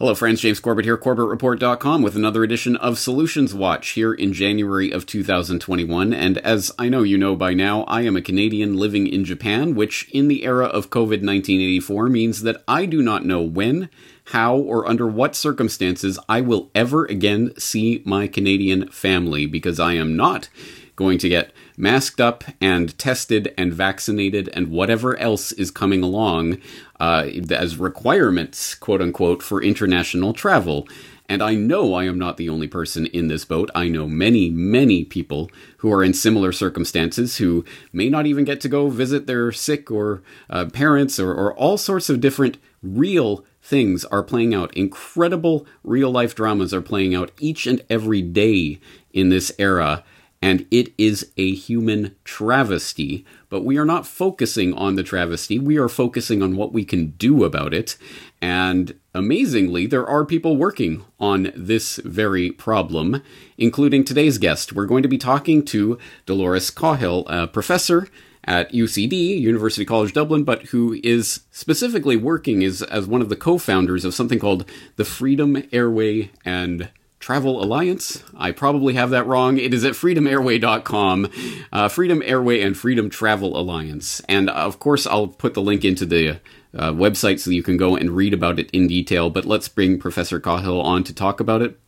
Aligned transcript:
Hello, 0.00 0.14
friends. 0.14 0.40
James 0.40 0.60
Corbett 0.60 0.84
here, 0.84 0.96
CorbettReport.com, 0.96 2.02
with 2.02 2.14
another 2.14 2.44
edition 2.44 2.76
of 2.76 3.00
Solutions 3.00 3.52
Watch 3.52 3.88
here 3.88 4.14
in 4.14 4.32
January 4.32 4.92
of 4.92 5.06
2021. 5.06 6.12
And 6.12 6.38
as 6.38 6.70
I 6.78 6.88
know 6.88 7.02
you 7.02 7.18
know 7.18 7.34
by 7.34 7.52
now, 7.52 7.82
I 7.82 8.02
am 8.02 8.16
a 8.16 8.22
Canadian 8.22 8.76
living 8.76 9.08
in 9.08 9.24
Japan, 9.24 9.74
which 9.74 10.08
in 10.12 10.28
the 10.28 10.44
era 10.44 10.66
of 10.66 10.90
COVID 10.90 11.26
1984 11.26 12.08
means 12.10 12.42
that 12.42 12.62
I 12.68 12.86
do 12.86 13.02
not 13.02 13.26
know 13.26 13.42
when, 13.42 13.90
how, 14.26 14.54
or 14.54 14.88
under 14.88 15.08
what 15.08 15.34
circumstances 15.34 16.16
I 16.28 16.42
will 16.42 16.70
ever 16.76 17.04
again 17.04 17.52
see 17.58 18.00
my 18.04 18.28
Canadian 18.28 18.86
family 18.90 19.46
because 19.46 19.80
I 19.80 19.94
am 19.94 20.14
not 20.14 20.48
going 20.94 21.18
to 21.18 21.28
get 21.28 21.50
masked 21.78 22.20
up 22.20 22.44
and 22.60 22.98
tested 22.98 23.54
and 23.56 23.72
vaccinated 23.72 24.50
and 24.52 24.68
whatever 24.68 25.16
else 25.16 25.52
is 25.52 25.70
coming 25.70 26.02
along 26.02 26.58
uh, 26.98 27.26
as 27.50 27.78
requirements, 27.78 28.74
quote 28.74 29.00
unquote, 29.00 29.42
for 29.42 29.62
international 29.62 30.32
travel. 30.32 30.86
And 31.30 31.42
I 31.42 31.54
know 31.54 31.94
I 31.94 32.04
am 32.04 32.18
not 32.18 32.38
the 32.38 32.48
only 32.48 32.66
person 32.66 33.06
in 33.06 33.28
this 33.28 33.44
boat. 33.44 33.70
I 33.74 33.88
know 33.88 34.08
many, 34.08 34.48
many 34.48 35.04
people 35.04 35.50
who 35.78 35.92
are 35.92 36.02
in 36.02 36.14
similar 36.14 36.52
circumstances 36.52 37.36
who 37.36 37.64
may 37.92 38.08
not 38.08 38.26
even 38.26 38.44
get 38.44 38.60
to 38.62 38.68
go 38.68 38.88
visit 38.88 39.26
their 39.26 39.52
sick 39.52 39.90
or 39.90 40.22
uh, 40.48 40.66
parents 40.72 41.20
or, 41.20 41.32
or 41.32 41.54
all 41.54 41.76
sorts 41.76 42.08
of 42.08 42.20
different 42.20 42.56
real 42.82 43.44
things 43.62 44.06
are 44.06 44.22
playing 44.22 44.54
out. 44.54 44.74
Incredible 44.74 45.66
real 45.84 46.10
life 46.10 46.34
dramas 46.34 46.72
are 46.72 46.80
playing 46.80 47.14
out 47.14 47.30
each 47.38 47.66
and 47.66 47.84
every 47.90 48.22
day 48.22 48.80
in 49.12 49.28
this 49.28 49.52
era 49.58 50.02
and 50.40 50.66
it 50.70 50.92
is 50.96 51.32
a 51.36 51.54
human 51.54 52.14
travesty. 52.24 53.24
But 53.48 53.64
we 53.64 53.78
are 53.78 53.84
not 53.84 54.06
focusing 54.06 54.72
on 54.74 54.94
the 54.94 55.02
travesty, 55.02 55.58
we 55.58 55.78
are 55.78 55.88
focusing 55.88 56.42
on 56.42 56.56
what 56.56 56.72
we 56.72 56.84
can 56.84 57.10
do 57.12 57.44
about 57.44 57.74
it. 57.74 57.96
And 58.40 58.98
amazingly, 59.14 59.86
there 59.86 60.06
are 60.06 60.24
people 60.24 60.56
working 60.56 61.04
on 61.18 61.52
this 61.56 61.96
very 62.04 62.52
problem, 62.52 63.22
including 63.56 64.04
today's 64.04 64.38
guest. 64.38 64.72
We're 64.72 64.86
going 64.86 65.02
to 65.02 65.08
be 65.08 65.18
talking 65.18 65.64
to 65.66 65.98
Dolores 66.26 66.70
Cahill, 66.70 67.26
a 67.26 67.48
professor 67.48 68.08
at 68.44 68.72
UCD, 68.72 69.38
University 69.40 69.84
College 69.84 70.12
Dublin, 70.12 70.44
but 70.44 70.62
who 70.66 70.98
is 71.02 71.40
specifically 71.50 72.16
working 72.16 72.64
as, 72.64 72.82
as 72.82 73.06
one 73.06 73.20
of 73.20 73.28
the 73.28 73.36
co 73.36 73.58
founders 73.58 74.04
of 74.04 74.14
something 74.14 74.38
called 74.38 74.64
the 74.96 75.04
Freedom 75.04 75.62
Airway 75.72 76.30
and 76.44 76.88
Travel 77.28 77.62
Alliance. 77.62 78.24
I 78.38 78.52
probably 78.52 78.94
have 78.94 79.10
that 79.10 79.26
wrong. 79.26 79.58
It 79.58 79.74
is 79.74 79.84
at 79.84 79.92
freedomairway.com, 79.92 81.30
uh, 81.70 81.88
Freedom 81.90 82.22
Airway 82.24 82.62
and 82.62 82.74
Freedom 82.74 83.10
Travel 83.10 83.54
Alliance. 83.60 84.22
And 84.30 84.48
uh, 84.48 84.54
of 84.54 84.78
course, 84.78 85.06
I'll 85.06 85.26
put 85.28 85.52
the 85.52 85.60
link 85.60 85.84
into 85.84 86.06
the 86.06 86.40
uh, 86.74 86.92
website 86.92 87.38
so 87.40 87.50
you 87.50 87.62
can 87.62 87.76
go 87.76 87.96
and 87.96 88.12
read 88.12 88.32
about 88.32 88.58
it 88.58 88.70
in 88.70 88.86
detail. 88.86 89.28
But 89.28 89.44
let's 89.44 89.68
bring 89.68 89.98
Professor 89.98 90.40
Cahill 90.40 90.80
on 90.80 91.04
to 91.04 91.12
talk 91.12 91.38
about 91.38 91.60
it. 91.60 91.78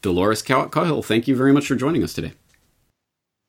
Dolores 0.00 0.40
Cahill, 0.40 1.02
thank 1.02 1.28
you 1.28 1.36
very 1.36 1.52
much 1.52 1.66
for 1.66 1.74
joining 1.74 2.02
us 2.02 2.14
today. 2.14 2.32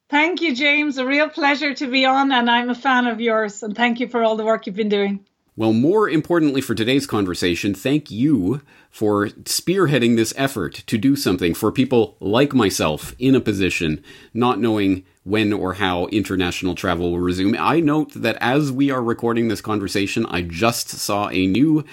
Thank 0.09 0.41
you, 0.41 0.53
James. 0.53 0.97
A 0.97 1.05
real 1.05 1.29
pleasure 1.29 1.73
to 1.73 1.89
be 1.89 2.03
on, 2.03 2.33
and 2.33 2.51
I'm 2.51 2.69
a 2.69 2.75
fan 2.75 3.07
of 3.07 3.21
yours. 3.21 3.63
And 3.63 3.77
thank 3.77 4.01
you 4.01 4.09
for 4.09 4.21
all 4.23 4.35
the 4.35 4.43
work 4.43 4.67
you've 4.67 4.75
been 4.75 4.89
doing. 4.89 5.25
Well, 5.55 5.73
more 5.73 6.09
importantly 6.09 6.61
for 6.61 6.73
today's 6.73 7.05
conversation, 7.05 7.73
thank 7.73 8.09
you 8.09 8.61
for 8.89 9.27
spearheading 9.27 10.15
this 10.15 10.33
effort 10.37 10.83
to 10.87 10.97
do 10.97 11.15
something 11.15 11.53
for 11.53 11.71
people 11.71 12.15
like 12.19 12.53
myself 12.53 13.13
in 13.19 13.35
a 13.35 13.41
position 13.41 14.01
not 14.33 14.59
knowing 14.59 15.05
when 15.23 15.51
or 15.51 15.73
how 15.73 16.07
international 16.07 16.75
travel 16.75 17.11
will 17.11 17.19
resume. 17.19 17.55
I 17.59 17.81
note 17.81 18.13
that 18.15 18.37
as 18.39 18.71
we 18.71 18.89
are 18.89 19.03
recording 19.03 19.47
this 19.47 19.61
conversation, 19.61 20.25
I 20.27 20.43
just 20.43 20.89
saw 20.89 21.27
a 21.29 21.45
new 21.45 21.83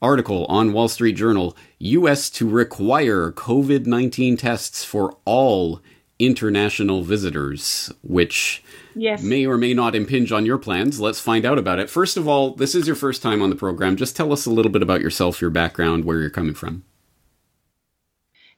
article 0.00 0.46
on 0.46 0.72
Wall 0.72 0.88
Street 0.88 1.12
Journal 1.12 1.56
US 1.78 2.28
to 2.30 2.48
require 2.48 3.30
COVID 3.30 3.86
19 3.86 4.36
tests 4.36 4.84
for 4.84 5.16
all 5.24 5.80
international 6.26 7.02
visitors, 7.02 7.92
which 8.02 8.62
yes. 8.94 9.22
may 9.22 9.46
or 9.46 9.58
may 9.58 9.74
not 9.74 9.94
impinge 9.94 10.32
on 10.32 10.46
your 10.46 10.58
plans. 10.58 11.00
Let's 11.00 11.20
find 11.20 11.44
out 11.44 11.58
about 11.58 11.78
it. 11.78 11.90
First 11.90 12.16
of 12.16 12.28
all, 12.28 12.54
this 12.54 12.74
is 12.74 12.86
your 12.86 12.96
first 12.96 13.22
time 13.22 13.42
on 13.42 13.50
the 13.50 13.56
program. 13.56 13.96
Just 13.96 14.16
tell 14.16 14.32
us 14.32 14.46
a 14.46 14.50
little 14.50 14.70
bit 14.70 14.82
about 14.82 15.00
yourself, 15.00 15.40
your 15.40 15.50
background, 15.50 16.04
where 16.04 16.20
you're 16.20 16.30
coming 16.30 16.54
from. 16.54 16.84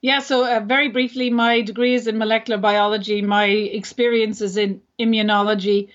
Yeah, 0.00 0.18
so 0.18 0.44
uh, 0.44 0.60
very 0.60 0.88
briefly, 0.88 1.30
my 1.30 1.62
degree 1.62 1.94
is 1.94 2.06
in 2.06 2.18
molecular 2.18 2.60
biology. 2.60 3.22
My 3.22 3.46
experience 3.46 4.42
is 4.42 4.58
in 4.58 4.82
immunology. 5.00 5.88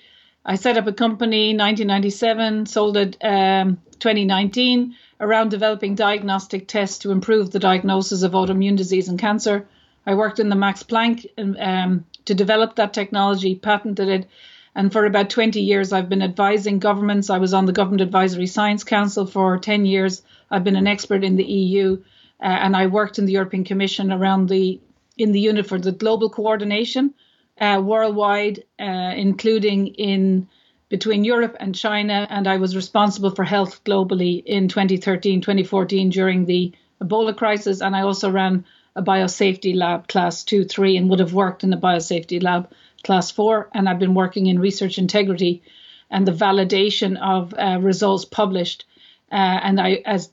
I 0.43 0.55
set 0.55 0.77
up 0.77 0.87
a 0.87 0.93
company 0.93 1.51
in 1.51 1.57
1997, 1.57 2.65
sold 2.65 2.97
it 2.97 3.17
um, 3.21 3.79
2019 3.99 4.95
around 5.19 5.49
developing 5.49 5.95
diagnostic 5.95 6.67
tests 6.67 6.99
to 6.99 7.11
improve 7.11 7.51
the 7.51 7.59
diagnosis 7.59 8.23
of 8.23 8.31
autoimmune 8.31 8.77
disease 8.77 9.09
and 9.09 9.19
cancer. 9.19 9.67
I 10.05 10.15
worked 10.15 10.39
in 10.39 10.49
the 10.49 10.55
Max 10.55 10.83
Planck 10.83 11.25
um, 11.37 12.05
to 12.25 12.33
develop 12.33 12.75
that 12.75 12.93
technology, 12.93 13.55
patented 13.55 14.07
it. 14.09 14.27
And 14.75 14.91
for 14.91 15.05
about 15.05 15.29
20 15.29 15.61
years, 15.61 15.91
I've 15.91 16.09
been 16.09 16.21
advising 16.21 16.79
governments. 16.79 17.29
I 17.29 17.37
was 17.37 17.53
on 17.53 17.65
the 17.65 17.73
Government 17.73 18.01
Advisory 18.01 18.47
Science 18.47 18.83
Council 18.83 19.25
for 19.25 19.57
10 19.57 19.85
years. 19.85 20.21
I've 20.49 20.63
been 20.63 20.75
an 20.75 20.87
expert 20.87 21.23
in 21.23 21.35
the 21.35 21.43
EU, 21.43 22.01
uh, 22.41 22.45
and 22.45 22.75
I 22.75 22.87
worked 22.87 23.19
in 23.19 23.25
the 23.25 23.33
European 23.33 23.63
Commission 23.63 24.11
around 24.11 24.49
the 24.49 24.79
in 25.17 25.33
the 25.33 25.39
unit 25.39 25.67
for 25.67 25.77
the 25.77 25.91
global 25.91 26.29
coordination 26.29 27.13
uh, 27.59 27.81
worldwide, 27.83 28.63
uh, 28.79 29.13
including 29.15 29.87
in 29.87 30.47
between 30.87 31.23
Europe 31.23 31.57
and 31.59 31.75
China. 31.75 32.25
And 32.29 32.47
I 32.47 32.57
was 32.57 32.75
responsible 32.75 33.31
for 33.31 33.43
health 33.43 33.83
globally 33.83 34.43
in 34.45 34.69
2013, 34.69 35.41
2014 35.41 36.09
during 36.09 36.45
the 36.45 36.71
Ebola 37.01 37.35
crisis, 37.35 37.81
and 37.81 37.95
I 37.95 38.01
also 38.01 38.29
ran 38.29 38.65
a 38.95 39.01
biosafety 39.01 39.75
lab 39.75 40.07
class 40.07 40.43
two, 40.43 40.65
three, 40.65 40.97
and 40.97 41.09
would 41.09 41.19
have 41.19 41.33
worked 41.33 41.63
in 41.63 41.73
a 41.73 41.77
biosafety 41.77 42.41
lab 42.41 42.69
class 43.03 43.31
four. 43.31 43.69
And 43.73 43.87
I've 43.87 43.99
been 43.99 44.13
working 44.13 44.47
in 44.47 44.59
research 44.59 44.97
integrity 44.97 45.61
and 46.09 46.27
the 46.27 46.31
validation 46.31 47.17
of 47.17 47.53
uh, 47.53 47.79
results 47.79 48.25
published. 48.25 48.85
Uh, 49.31 49.35
and 49.35 49.79
I, 49.79 50.01
as 50.05 50.29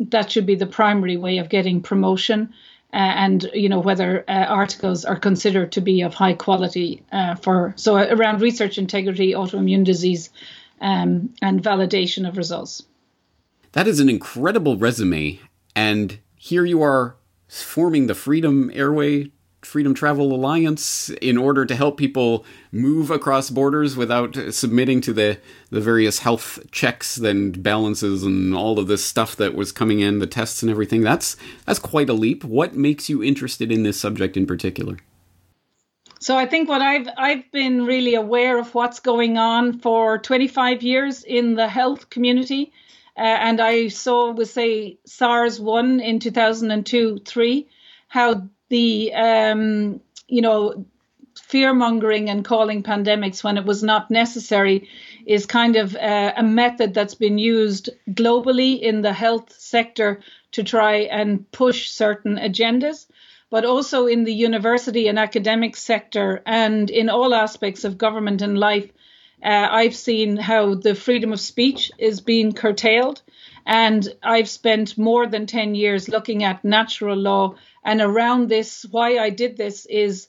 that 0.00 0.30
should 0.30 0.46
be 0.46 0.56
the 0.56 0.66
primary 0.66 1.16
way 1.16 1.38
of 1.38 1.48
getting 1.48 1.80
promotion. 1.80 2.52
Uh, 2.92 2.96
and 2.96 3.50
you 3.54 3.68
know 3.68 3.78
whether 3.78 4.24
uh, 4.26 4.32
articles 4.32 5.04
are 5.04 5.18
considered 5.18 5.70
to 5.70 5.80
be 5.80 6.02
of 6.02 6.12
high 6.12 6.32
quality 6.32 7.00
uh, 7.12 7.36
for 7.36 7.72
so 7.76 7.96
around 7.96 8.42
research 8.42 8.78
integrity, 8.78 9.32
autoimmune 9.32 9.84
disease, 9.84 10.30
um, 10.80 11.32
and 11.40 11.62
validation 11.62 12.28
of 12.28 12.36
results. 12.36 12.82
That 13.72 13.86
is 13.86 14.00
an 14.00 14.08
incredible 14.08 14.76
resume, 14.76 15.38
and 15.74 16.18
here 16.36 16.64
you 16.64 16.82
are 16.82 17.16
forming 17.48 18.06
the 18.06 18.14
Freedom 18.14 18.70
Airway 18.72 19.30
Freedom 19.62 19.92
Travel 19.92 20.32
Alliance 20.32 21.10
in 21.20 21.36
order 21.36 21.66
to 21.66 21.76
help 21.76 21.98
people 21.98 22.46
move 22.72 23.10
across 23.10 23.50
borders 23.50 23.94
without 23.94 24.36
submitting 24.50 25.02
to 25.02 25.12
the, 25.12 25.38
the 25.70 25.80
various 25.80 26.20
health 26.20 26.58
checks 26.70 27.18
and 27.18 27.62
balances 27.62 28.22
and 28.22 28.54
all 28.54 28.78
of 28.78 28.86
this 28.86 29.04
stuff 29.04 29.36
that 29.36 29.54
was 29.54 29.70
coming 29.70 30.00
in, 30.00 30.18
the 30.18 30.26
tests 30.26 30.62
and 30.62 30.70
everything. 30.70 31.02
That's 31.02 31.36
that's 31.66 31.78
quite 31.78 32.08
a 32.08 32.14
leap. 32.14 32.42
What 32.42 32.74
makes 32.74 33.10
you 33.10 33.22
interested 33.22 33.70
in 33.70 33.82
this 33.82 34.00
subject 34.00 34.36
in 34.36 34.46
particular? 34.46 34.96
So 36.20 36.36
I 36.36 36.46
think 36.46 36.68
what 36.68 36.80
I've 36.80 37.08
I've 37.18 37.50
been 37.52 37.84
really 37.84 38.14
aware 38.14 38.58
of 38.58 38.74
what's 38.74 39.00
going 39.00 39.36
on 39.36 39.78
for 39.78 40.18
25 40.18 40.82
years 40.82 41.22
in 41.22 41.54
the 41.54 41.68
health 41.68 42.08
community 42.08 42.72
uh, 43.16 43.20
and 43.20 43.60
I 43.60 43.88
saw, 43.88 44.32
we 44.32 44.44
say, 44.44 44.98
SARS 45.04 45.60
1 45.60 46.00
in 46.00 46.20
2002 46.20 47.18
3, 47.24 47.68
how 48.08 48.48
the, 48.68 49.12
um, 49.14 50.00
you 50.28 50.42
know, 50.42 50.86
fear 51.50 51.74
mongering 51.74 52.30
and 52.30 52.44
calling 52.44 52.82
pandemics 52.82 53.42
when 53.42 53.56
it 53.56 53.64
was 53.64 53.82
not 53.82 54.10
necessary 54.10 54.88
is 55.26 55.46
kind 55.46 55.76
of 55.76 55.96
uh, 55.96 56.32
a 56.36 56.42
method 56.42 56.94
that's 56.94 57.14
been 57.14 57.38
used 57.38 57.90
globally 58.10 58.80
in 58.80 59.02
the 59.02 59.12
health 59.12 59.52
sector 59.58 60.20
to 60.52 60.62
try 60.62 60.96
and 60.96 61.50
push 61.50 61.90
certain 61.90 62.36
agendas, 62.36 63.06
but 63.50 63.64
also 63.64 64.06
in 64.06 64.24
the 64.24 64.32
university 64.32 65.08
and 65.08 65.18
academic 65.18 65.76
sector 65.76 66.42
and 66.46 66.90
in 66.90 67.08
all 67.08 67.34
aspects 67.34 67.84
of 67.84 67.98
government 67.98 68.42
and 68.42 68.58
life 68.58 68.90
uh, 69.42 69.68
I've 69.70 69.96
seen 69.96 70.36
how 70.36 70.74
the 70.74 70.94
freedom 70.94 71.32
of 71.32 71.40
speech 71.40 71.90
is 71.98 72.20
being 72.20 72.52
curtailed. 72.52 73.22
And 73.66 74.06
I've 74.22 74.48
spent 74.48 74.98
more 74.98 75.26
than 75.26 75.46
10 75.46 75.74
years 75.74 76.08
looking 76.08 76.44
at 76.44 76.64
natural 76.64 77.16
law. 77.16 77.54
And 77.84 78.00
around 78.00 78.48
this, 78.48 78.84
why 78.90 79.18
I 79.18 79.30
did 79.30 79.56
this 79.56 79.86
is 79.86 80.28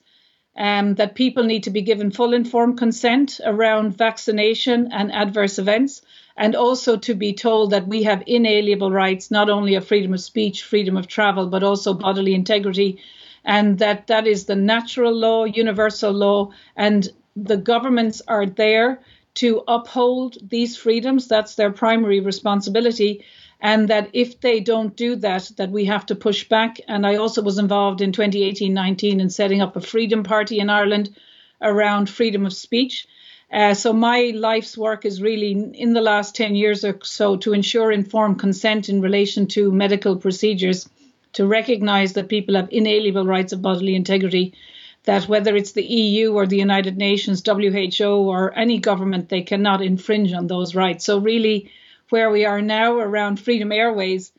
um, 0.55 0.95
that 0.95 1.15
people 1.15 1.43
need 1.43 1.63
to 1.63 1.69
be 1.69 1.81
given 1.81 2.11
full 2.11 2.33
informed 2.33 2.77
consent 2.77 3.39
around 3.43 3.97
vaccination 3.97 4.89
and 4.91 5.11
adverse 5.11 5.59
events, 5.59 6.01
and 6.35 6.55
also 6.55 6.97
to 6.97 7.13
be 7.13 7.33
told 7.33 7.71
that 7.71 7.87
we 7.87 8.03
have 8.03 8.23
inalienable 8.27 8.91
rights, 8.91 9.31
not 9.31 9.49
only 9.49 9.75
of 9.75 9.87
freedom 9.87 10.13
of 10.13 10.19
speech, 10.19 10.63
freedom 10.63 10.97
of 10.97 11.07
travel, 11.07 11.47
but 11.47 11.63
also 11.63 11.93
bodily 11.93 12.33
integrity, 12.33 12.99
and 13.45 13.79
that 13.79 14.07
that 14.07 14.27
is 14.27 14.45
the 14.45 14.55
natural 14.55 15.13
law, 15.13 15.45
universal 15.45 16.11
law, 16.11 16.51
and 16.75 17.09
the 17.35 17.57
governments 17.57 18.21
are 18.27 18.45
there 18.45 19.01
to 19.35 19.63
uphold 19.67 20.37
these 20.41 20.77
freedoms. 20.77 21.27
That's 21.27 21.55
their 21.55 21.71
primary 21.71 22.19
responsibility. 22.19 23.23
and 23.61 23.89
that 23.89 24.09
if 24.13 24.41
they 24.41 24.59
don't 24.59 24.95
do 24.95 25.15
that, 25.17 25.51
that 25.57 25.69
we 25.69 25.85
have 25.85 26.05
to 26.07 26.15
push 26.15 26.49
back. 26.49 26.81
And 26.87 27.05
I 27.05 27.17
also 27.17 27.43
was 27.43 27.59
involved 27.59 28.01
in 28.01 28.11
2018-19 28.11 29.19
in 29.21 29.29
setting 29.29 29.61
up 29.61 29.75
a 29.75 29.81
freedom 29.81 30.23
party 30.23 30.59
in 30.59 30.69
Ireland 30.69 31.15
around 31.61 32.09
freedom 32.09 32.45
of 32.45 32.53
speech. 32.53 33.07
Uh, 33.53 33.73
so 33.73 33.93
my 33.93 34.31
life's 34.33 34.77
work 34.77 35.05
is 35.05 35.21
really 35.21 35.51
in 35.51 35.93
the 35.93 36.01
last 36.01 36.35
10 36.35 36.55
years 36.55 36.83
or 36.83 36.97
so 37.03 37.35
to 37.37 37.53
ensure 37.53 37.91
informed 37.91 38.39
consent 38.39 38.89
in 38.89 39.01
relation 39.01 39.45
to 39.45 39.71
medical 39.71 40.15
procedures, 40.15 40.89
to 41.33 41.45
recognize 41.45 42.13
that 42.13 42.29
people 42.29 42.55
have 42.55 42.69
inalienable 42.71 43.25
rights 43.25 43.53
of 43.53 43.61
bodily 43.61 43.95
integrity, 43.95 44.53
that 45.03 45.27
whether 45.27 45.55
it's 45.55 45.71
the 45.71 45.83
EU 45.83 46.33
or 46.33 46.45
the 46.45 46.57
United 46.57 46.97
Nations, 46.97 47.43
WHO, 47.45 48.29
or 48.29 48.57
any 48.57 48.79
government, 48.79 49.29
they 49.29 49.41
cannot 49.41 49.81
infringe 49.81 50.33
on 50.33 50.47
those 50.47 50.75
rights. 50.75 51.05
So 51.05 51.17
really, 51.17 51.71
where 52.09 52.29
we 52.29 52.45
are 52.45 52.61
now 52.61 52.97
around 52.97 53.39
Freedom 53.39 53.71
Airways 53.71 54.31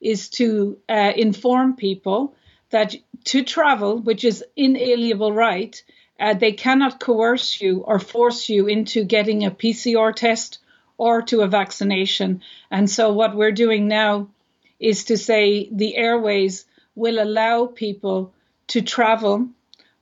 is 0.00 0.28
to 0.30 0.78
uh, 0.88 1.12
inform 1.16 1.76
people 1.76 2.34
that 2.70 2.94
to 3.24 3.42
travel, 3.44 3.98
which 3.98 4.24
is 4.24 4.44
inalienable 4.56 5.32
right, 5.32 5.82
uh, 6.18 6.34
they 6.34 6.52
cannot 6.52 7.00
coerce 7.00 7.60
you 7.60 7.78
or 7.78 7.98
force 7.98 8.48
you 8.48 8.66
into 8.66 9.04
getting 9.04 9.44
a 9.44 9.50
PCR 9.50 10.14
test 10.14 10.58
or 10.98 11.22
to 11.22 11.40
a 11.40 11.48
vaccination. 11.48 12.42
And 12.70 12.88
so 12.88 13.12
what 13.12 13.34
we're 13.34 13.52
doing 13.52 13.88
now 13.88 14.28
is 14.78 15.04
to 15.04 15.16
say 15.16 15.68
the 15.72 15.96
airways 15.96 16.66
will 16.94 17.22
allow 17.22 17.66
people 17.66 18.32
to 18.68 18.82
travel 18.82 19.48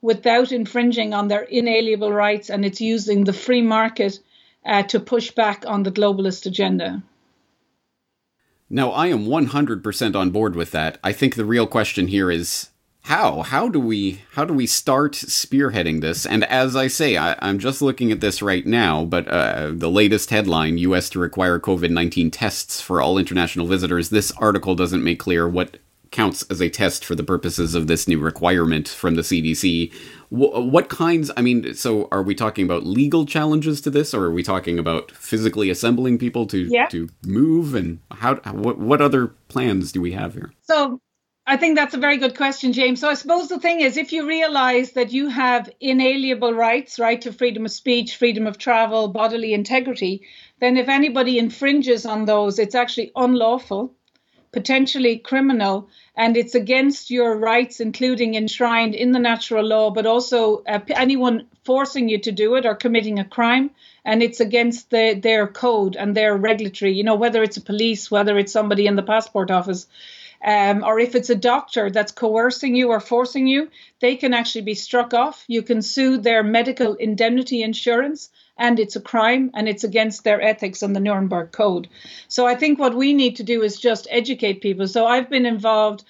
without 0.01 0.53
infringing 0.53 1.13
on 1.15 1.29
their 1.29 1.43
inalienable 1.43 2.13
rights, 2.13 2.51
and 2.51 2.65
it's 2.65 2.81
using 2.81 3.25
the 3.25 3.33
free 3.33 3.63
market 3.63 4.19
uh, 4.65 4.83
to 4.85 5.01
push 5.01 5.31
back 5.31 5.65
on 5.67 5.83
the 5.83 5.93
globalist 5.93 6.47
agenda. 6.47 7.03
Now, 8.71 8.91
I 8.91 9.07
am 9.07 9.27
100% 9.27 10.15
on 10.15 10.31
board 10.31 10.55
with 10.55 10.73
that. 10.73 10.99
I 11.03 11.13
think 11.13 11.35
the 11.35 11.47
real 11.47 11.67
question 11.67 12.09
here 12.09 12.31
is 12.31 12.69
how? 13.03 13.41
How 13.41 13.71
do 13.71 13.81
we 13.81 14.21
how 14.33 14.45
do 14.45 14.53
we 14.53 14.67
start 14.67 15.13
spearheading 15.15 16.03
this? 16.03 16.27
And 16.27 16.45
as 16.45 16.77
I 16.77 16.89
say, 16.89 17.17
I, 17.17 17.37
am 17.41 17.59
just 17.59 17.81
looking 17.81 18.13
at 18.13 18.21
this 18.21 18.43
right 18.43 18.67
now, 18.67 19.07
but 19.07 19.27
uh, 19.29 19.71
the 19.73 19.91
latest 19.91 20.29
headline: 20.29 20.77
U.S. 20.77 21.09
to 21.11 21.19
require 21.19 21.59
COVID-19 21.59 22.29
tests 22.31 22.83
for 22.83 23.01
all 23.01 23.17
international 23.17 23.67
visitors. 23.67 24.11
This 24.11 24.31
article 24.33 24.75
doesn't 24.75 25.03
make 25.03 25.19
clear 25.19 25.49
what 25.49 25.79
counts 26.11 26.43
as 26.51 26.61
a 26.61 26.69
test 26.69 27.05
for 27.05 27.15
the 27.15 27.25
purposes 27.25 27.75
of 27.75 27.87
this 27.87 28.09
new 28.09 28.19
requirement 28.19 28.89
from 28.89 29.15
the 29.15 29.23
CDC. 29.23 29.93
what 30.31 30.89
kinds? 30.89 31.31
I 31.37 31.43
mean, 31.43 31.75
so 31.75 32.09
are 32.13 32.23
we 32.23 32.35
talking 32.35 32.65
about 32.65 32.85
legal 32.85 33.27
challenges 33.27 33.81
to 33.83 33.91
this, 33.91 34.15
or 34.15 34.25
are 34.25 34.33
we 34.33 34.43
talking 34.43 34.79
about 34.79 35.11
physically 35.13 35.71
assembling 35.71 36.19
people 36.19 36.47
to 36.47 36.69
yeah. 36.71 36.87
to 36.89 37.09
move? 37.25 37.75
And 37.75 38.01
how? 38.11 38.37
What 38.53 38.79
what 38.79 39.01
other 39.01 39.29
plans 39.49 39.93
do 39.93 40.01
we 40.01 40.13
have 40.13 40.35
here? 40.35 40.53
So. 40.63 41.01
I 41.51 41.57
think 41.57 41.77
that's 41.77 41.95
a 41.95 41.99
very 41.99 42.19
good 42.19 42.37
question, 42.37 42.75
James. 42.75 43.01
So 43.01 43.09
I 43.09 43.15
suppose 43.15 43.49
the 43.49 43.59
thing 43.59 43.81
is, 43.81 43.97
if 43.97 44.13
you 44.13 44.29
realize 44.29 44.93
that 44.93 45.13
you 45.13 45.29
have 45.29 45.71
inalienable 45.81 46.53
rights, 46.53 46.99
right 46.99 47.19
to 47.23 47.33
freedom 47.33 47.65
of 47.65 47.71
speech, 47.71 48.17
freedom 48.17 48.47
of 48.47 48.59
travel, 48.59 49.09
bodily 49.09 49.55
integrity, 49.55 50.27
then 50.61 50.77
if 50.77 50.91
anybody 50.91 51.39
infringes 51.39 52.05
on 52.05 52.27
those, 52.27 52.59
it's 52.59 52.75
actually 52.75 53.13
unlawful 53.17 53.95
potentially 54.53 55.19
criminal, 55.19 55.89
and 56.17 56.37
it's 56.37 56.55
against 56.55 57.11
your 57.11 57.37
rights, 57.37 57.81
including 57.81 58.35
enshrined 58.35 58.95
in 58.95 59.13
the 59.13 59.19
natural 59.19 59.65
law, 59.65 59.91
but 59.91 60.07
also 60.07 60.63
uh, 60.65 60.81
anyone 60.91 61.47
forcing 61.65 62.09
you 62.09 62.19
to 62.19 62.33
do 62.33 62.57
it 62.57 62.67
or 62.67 62.75
committing 62.75 63.19
a 63.19 63.25
crime. 63.25 63.71
And 64.05 64.23
it's 64.23 64.41
against 64.41 64.91
the, 64.91 65.19
their 65.23 65.47
code 65.47 65.97
and 65.97 66.17
their 66.17 66.37
regulatory, 66.37 66.95
you 66.95 67.05
know, 67.05 67.17
whether 67.17 67.43
it's 67.43 67.59
a 67.59 67.63
police, 67.63 68.11
whether 68.11 68.39
it's 68.39 68.53
somebody 68.53 68.87
in 68.87 68.97
the 68.97 69.03
passport 69.03 69.51
office. 69.51 69.87
Um, 70.45 70.85
or 70.85 71.01
if 71.01 71.15
it's 71.15 71.31
a 71.31 71.35
doctor 71.35 71.91
that's 71.91 72.13
coercing 72.13 72.77
you 72.77 72.91
or 72.91 73.01
forcing 73.01 73.47
you, 73.49 73.71
they 74.01 74.17
can 74.17 74.33
actually 74.33 74.63
be 74.63 74.75
struck 74.75 75.13
off. 75.13 75.45
You 75.49 75.63
can 75.63 75.83
sue 75.83 76.19
their 76.19 76.43
medical 76.43 76.95
indemnity 76.95 77.63
insurance 77.63 78.31
and 78.59 78.81
it's 78.81 78.97
a 78.97 79.01
crime 79.01 79.51
and 79.55 79.69
it's 79.69 79.85
against 79.85 80.25
their 80.25 80.43
ethics 80.43 80.83
and 80.83 80.95
the 80.95 81.01
Nuremberg 81.01 81.53
Code. 81.53 81.89
So 82.27 82.47
I 82.47 82.57
think 82.57 82.79
what 82.79 82.95
we 82.95 83.13
need 83.15 83.37
to 83.37 83.45
do 83.45 83.63
is 83.63 83.79
just 83.79 84.09
educate 84.11 84.61
people. 84.61 84.89
So 84.89 85.07
I've 85.07 85.31
been 85.31 85.47
involved, 85.47 86.05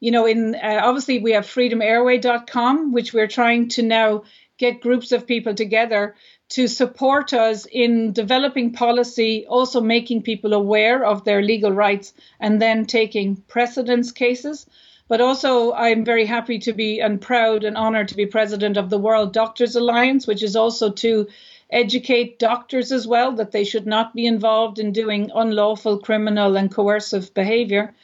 you 0.00 0.10
know, 0.10 0.26
in 0.26 0.54
uh, 0.54 0.80
obviously 0.82 1.18
we 1.20 1.32
have 1.32 1.46
freedomairway.com, 1.46 2.92
which 2.92 3.14
we're 3.14 3.26
trying 3.26 3.68
to 3.70 3.82
now 3.82 4.24
get 4.58 4.80
groups 4.80 5.12
of 5.12 5.26
people 5.26 5.54
together 5.54 6.14
to 6.50 6.68
support 6.68 7.32
us 7.32 7.66
in 7.66 8.12
developing 8.12 8.72
policy, 8.72 9.46
also 9.48 9.80
making 9.80 10.22
people 10.22 10.52
aware 10.52 11.04
of 11.04 11.24
their 11.24 11.42
legal 11.42 11.72
rights, 11.72 12.12
and 12.38 12.60
then 12.60 12.84
taking 12.84 13.36
precedence 13.36 14.12
cases. 14.12 14.66
But 15.08 15.20
also, 15.20 15.72
I'm 15.72 16.04
very 16.04 16.24
happy 16.24 16.58
to 16.60 16.72
be 16.72 17.00
and 17.00 17.20
proud 17.20 17.64
and 17.64 17.76
honored 17.76 18.08
to 18.08 18.16
be 18.16 18.26
president 18.26 18.76
of 18.76 18.88
the 18.88 18.98
World 18.98 19.32
Doctors 19.32 19.76
Alliance, 19.76 20.26
which 20.26 20.42
is 20.42 20.56
also 20.56 20.90
to 20.90 21.26
educate 21.70 22.38
doctors 22.38 22.92
as 22.92 23.06
well 23.06 23.32
that 23.32 23.52
they 23.52 23.64
should 23.64 23.86
not 23.86 24.14
be 24.14 24.26
involved 24.26 24.78
in 24.78 24.92
doing 24.92 25.30
unlawful 25.34 25.98
criminal 25.98 26.56
and 26.56 26.72
coercive 26.72 27.32
behavior. 27.34 27.94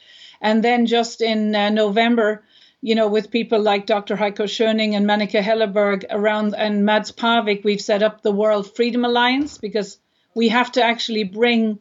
And 0.41 0.63
then 0.63 0.85
just 0.85 1.21
in 1.21 1.55
uh, 1.55 1.69
November, 1.69 2.43
you 2.81 2.95
know, 2.95 3.07
with 3.07 3.29
people 3.31 3.61
like 3.61 3.85
Dr. 3.85 4.15
Heiko 4.15 4.45
Schöning 4.45 4.93
and 4.93 5.05
Manike 5.05 5.41
Helleberg 5.41 6.05
around 6.09 6.55
and 6.55 6.83
Mads 6.83 7.11
Palsvig, 7.11 7.63
we've 7.63 7.81
set 7.81 8.01
up 8.01 8.21
the 8.21 8.31
World 8.31 8.75
Freedom 8.75 9.05
Alliance 9.05 9.57
because 9.59 9.99
we 10.33 10.49
have 10.49 10.71
to 10.73 10.83
actually 10.83 11.23
bring 11.23 11.77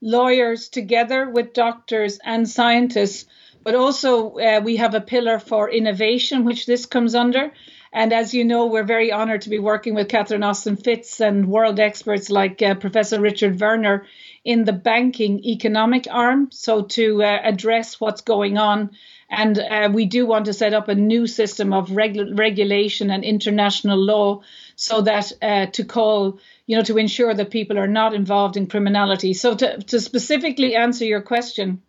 lawyers 0.00 0.68
together 0.68 1.28
with 1.28 1.52
doctors 1.52 2.18
and 2.24 2.48
scientists. 2.48 3.26
But 3.64 3.74
also, 3.74 4.38
uh, 4.38 4.60
we 4.62 4.76
have 4.76 4.94
a 4.94 5.00
pillar 5.00 5.38
for 5.38 5.70
innovation, 5.70 6.44
which 6.44 6.66
this 6.66 6.86
comes 6.86 7.14
under. 7.14 7.52
And 7.94 8.12
as 8.12 8.34
you 8.34 8.44
know, 8.44 8.66
we're 8.66 8.82
very 8.82 9.12
honored 9.12 9.42
to 9.42 9.50
be 9.50 9.60
working 9.60 9.94
with 9.94 10.08
Catherine 10.08 10.42
Austin 10.42 10.74
Fitts 10.74 11.20
and 11.20 11.46
world 11.46 11.78
experts 11.78 12.28
like 12.28 12.60
uh, 12.60 12.74
Professor 12.74 13.20
Richard 13.20 13.60
Werner 13.60 14.04
in 14.44 14.64
the 14.64 14.72
banking 14.72 15.38
economic 15.44 16.08
arm. 16.10 16.48
So, 16.50 16.82
to 16.82 17.22
uh, 17.22 17.38
address 17.44 18.00
what's 18.00 18.22
going 18.22 18.58
on. 18.58 18.90
And 19.30 19.56
uh, 19.56 19.90
we 19.92 20.06
do 20.06 20.26
want 20.26 20.46
to 20.46 20.52
set 20.52 20.74
up 20.74 20.88
a 20.88 20.96
new 20.96 21.28
system 21.28 21.72
of 21.72 21.90
regu- 21.90 22.36
regulation 22.36 23.12
and 23.12 23.22
international 23.22 23.96
law 23.96 24.40
so 24.74 25.02
that 25.02 25.30
uh, 25.40 25.66
to 25.66 25.84
call, 25.84 26.40
you 26.66 26.76
know, 26.76 26.82
to 26.82 26.98
ensure 26.98 27.32
that 27.32 27.52
people 27.52 27.78
are 27.78 27.86
not 27.86 28.12
involved 28.12 28.56
in 28.56 28.66
criminality. 28.66 29.34
So, 29.34 29.54
to, 29.54 29.78
to 29.78 30.00
specifically 30.00 30.74
answer 30.74 31.04
your 31.04 31.22
question, 31.22 31.80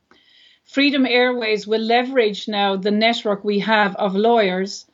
Freedom 0.66 1.08
Airways 1.08 1.66
will 1.66 1.82
leverage 1.82 2.48
now 2.48 2.76
the 2.76 2.92
network 2.92 3.44
we 3.44 3.58
have 3.62 3.96
of 3.96 4.14
lawyers 4.16 4.86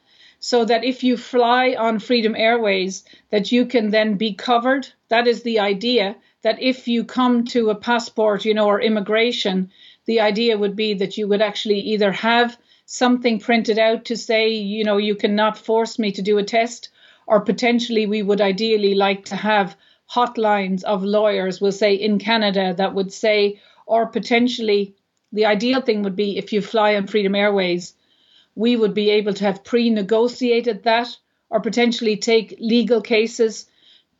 so 0.41 0.65
that 0.65 0.83
if 0.83 1.03
you 1.03 1.15
fly 1.15 1.75
on 1.77 1.99
Freedom 1.99 2.35
Airways, 2.35 3.05
that 3.29 3.51
you 3.51 3.67
can 3.67 3.91
then 3.91 4.15
be 4.15 4.33
covered. 4.33 4.87
That 5.07 5.27
is 5.27 5.43
the 5.43 5.59
idea. 5.59 6.15
That 6.41 6.59
if 6.59 6.87
you 6.87 7.05
come 7.05 7.45
to 7.45 7.69
a 7.69 7.75
passport, 7.75 8.43
you 8.43 8.55
know, 8.55 8.65
or 8.65 8.81
immigration, 8.81 9.71
the 10.05 10.21
idea 10.21 10.57
would 10.57 10.75
be 10.75 10.95
that 10.95 11.15
you 11.15 11.27
would 11.27 11.43
actually 11.43 11.79
either 11.81 12.11
have 12.11 12.57
something 12.87 13.39
printed 13.39 13.77
out 13.77 14.05
to 14.05 14.17
say, 14.17 14.49
you 14.49 14.83
know, 14.83 14.97
you 14.97 15.15
cannot 15.15 15.59
force 15.59 15.99
me 15.99 16.11
to 16.13 16.23
do 16.23 16.39
a 16.39 16.43
test, 16.43 16.89
or 17.27 17.41
potentially 17.41 18.07
we 18.07 18.23
would 18.23 18.41
ideally 18.41 18.95
like 18.95 19.25
to 19.25 19.35
have 19.35 19.77
hotlines 20.11 20.83
of 20.83 21.03
lawyers, 21.03 21.61
we'll 21.61 21.71
say 21.71 21.93
in 21.93 22.17
Canada, 22.17 22.73
that 22.73 22.95
would 22.95 23.13
say, 23.13 23.61
or 23.85 24.07
potentially 24.07 24.95
the 25.31 25.45
ideal 25.45 25.81
thing 25.81 26.01
would 26.01 26.15
be 26.15 26.37
if 26.39 26.51
you 26.51 26.61
fly 26.61 26.95
on 26.95 27.05
Freedom 27.05 27.35
Airways, 27.35 27.93
we 28.61 28.75
would 28.75 28.93
be 28.93 29.09
able 29.09 29.33
to 29.33 29.43
have 29.43 29.63
pre-negotiated 29.63 30.83
that 30.83 31.07
or 31.49 31.59
potentially 31.59 32.15
take 32.15 32.55
legal 32.59 33.01
cases 33.01 33.65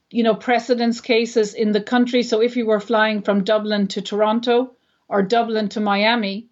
you 0.09 0.23
know 0.23 0.35
precedence 0.35 0.99
cases 0.99 1.53
in 1.53 1.71
the 1.71 1.81
country. 1.93 2.23
So 2.23 2.41
if 2.41 2.57
you 2.57 2.65
were 2.65 2.79
flying 2.79 3.21
from 3.21 3.43
dublin 3.43 3.87
to 3.89 4.01
toronto 4.01 4.71
or 5.07 5.21
dublin 5.21 5.69
to 5.69 5.79
miami 5.79 6.47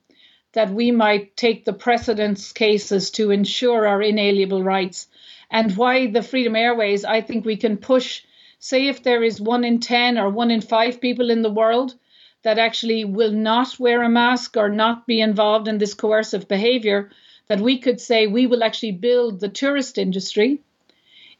that 0.53 0.71
we 0.71 0.91
might 0.91 1.35
take 1.35 1.65
the 1.65 1.73
precedence 1.73 2.53
cases 2.53 3.11
to 3.11 3.31
ensure 3.31 3.87
our 3.87 4.01
inalienable 4.01 4.63
rights. 4.63 5.07
And 5.51 5.75
why 5.75 6.07
the 6.07 6.21
freedom 6.21 6.55
airways 6.55 7.03
i 7.05 7.21
think 7.21 7.43
we 7.43 7.57
can 7.57 7.77
push 7.77 8.21
say 8.59 8.87
if 8.87 9.01
there 9.01 9.23
is 9.23 9.41
one 9.41 9.63
in 9.63 9.79
10 9.79 10.19
or 10.19 10.29
one 10.29 10.51
in 10.51 10.61
5 10.61 11.01
people 11.01 11.31
in 11.31 11.41
the 11.41 11.57
world 11.61 11.95
that 12.43 12.59
actually 12.59 13.03
will 13.03 13.31
not 13.31 13.79
wear 13.79 14.03
a 14.03 14.09
mask 14.09 14.57
or 14.57 14.69
not 14.69 15.07
be 15.07 15.19
involved 15.21 15.67
in 15.67 15.79
this 15.79 15.95
coercive 15.95 16.47
behavior 16.47 17.09
that 17.49 17.59
we 17.59 17.79
could 17.79 17.99
say 17.99 18.27
we 18.27 18.45
will 18.45 18.63
actually 18.63 18.91
build 18.91 19.39
the 19.39 19.49
tourist 19.49 19.97
industry 19.97 20.61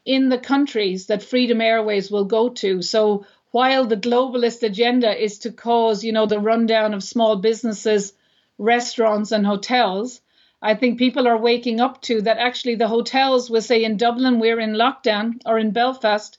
in 0.04 0.28
the 0.28 0.38
countries 0.38 1.06
that 1.06 1.22
Freedom 1.22 1.60
Airways 1.60 2.10
will 2.10 2.24
go 2.24 2.48
to. 2.48 2.82
So 2.82 3.26
while 3.52 3.86
the 3.86 3.96
globalist 3.96 4.64
agenda 4.64 5.16
is 5.16 5.38
to 5.40 5.52
cause, 5.52 6.02
you 6.02 6.10
know, 6.10 6.26
the 6.26 6.40
rundown 6.40 6.94
of 6.94 7.04
small 7.04 7.36
businesses, 7.36 8.12
restaurants, 8.58 9.30
and 9.30 9.46
hotels, 9.46 10.20
I 10.60 10.74
think 10.74 10.98
people 10.98 11.28
are 11.28 11.38
waking 11.38 11.80
up 11.80 12.02
to 12.02 12.22
that 12.22 12.38
actually 12.38 12.74
the 12.74 12.88
hotels 12.88 13.48
will 13.48 13.62
say 13.62 13.84
in 13.84 13.96
Dublin 13.96 14.40
we're 14.40 14.58
in 14.58 14.72
lockdown 14.72 15.40
or 15.46 15.60
in 15.60 15.70
Belfast 15.70 16.38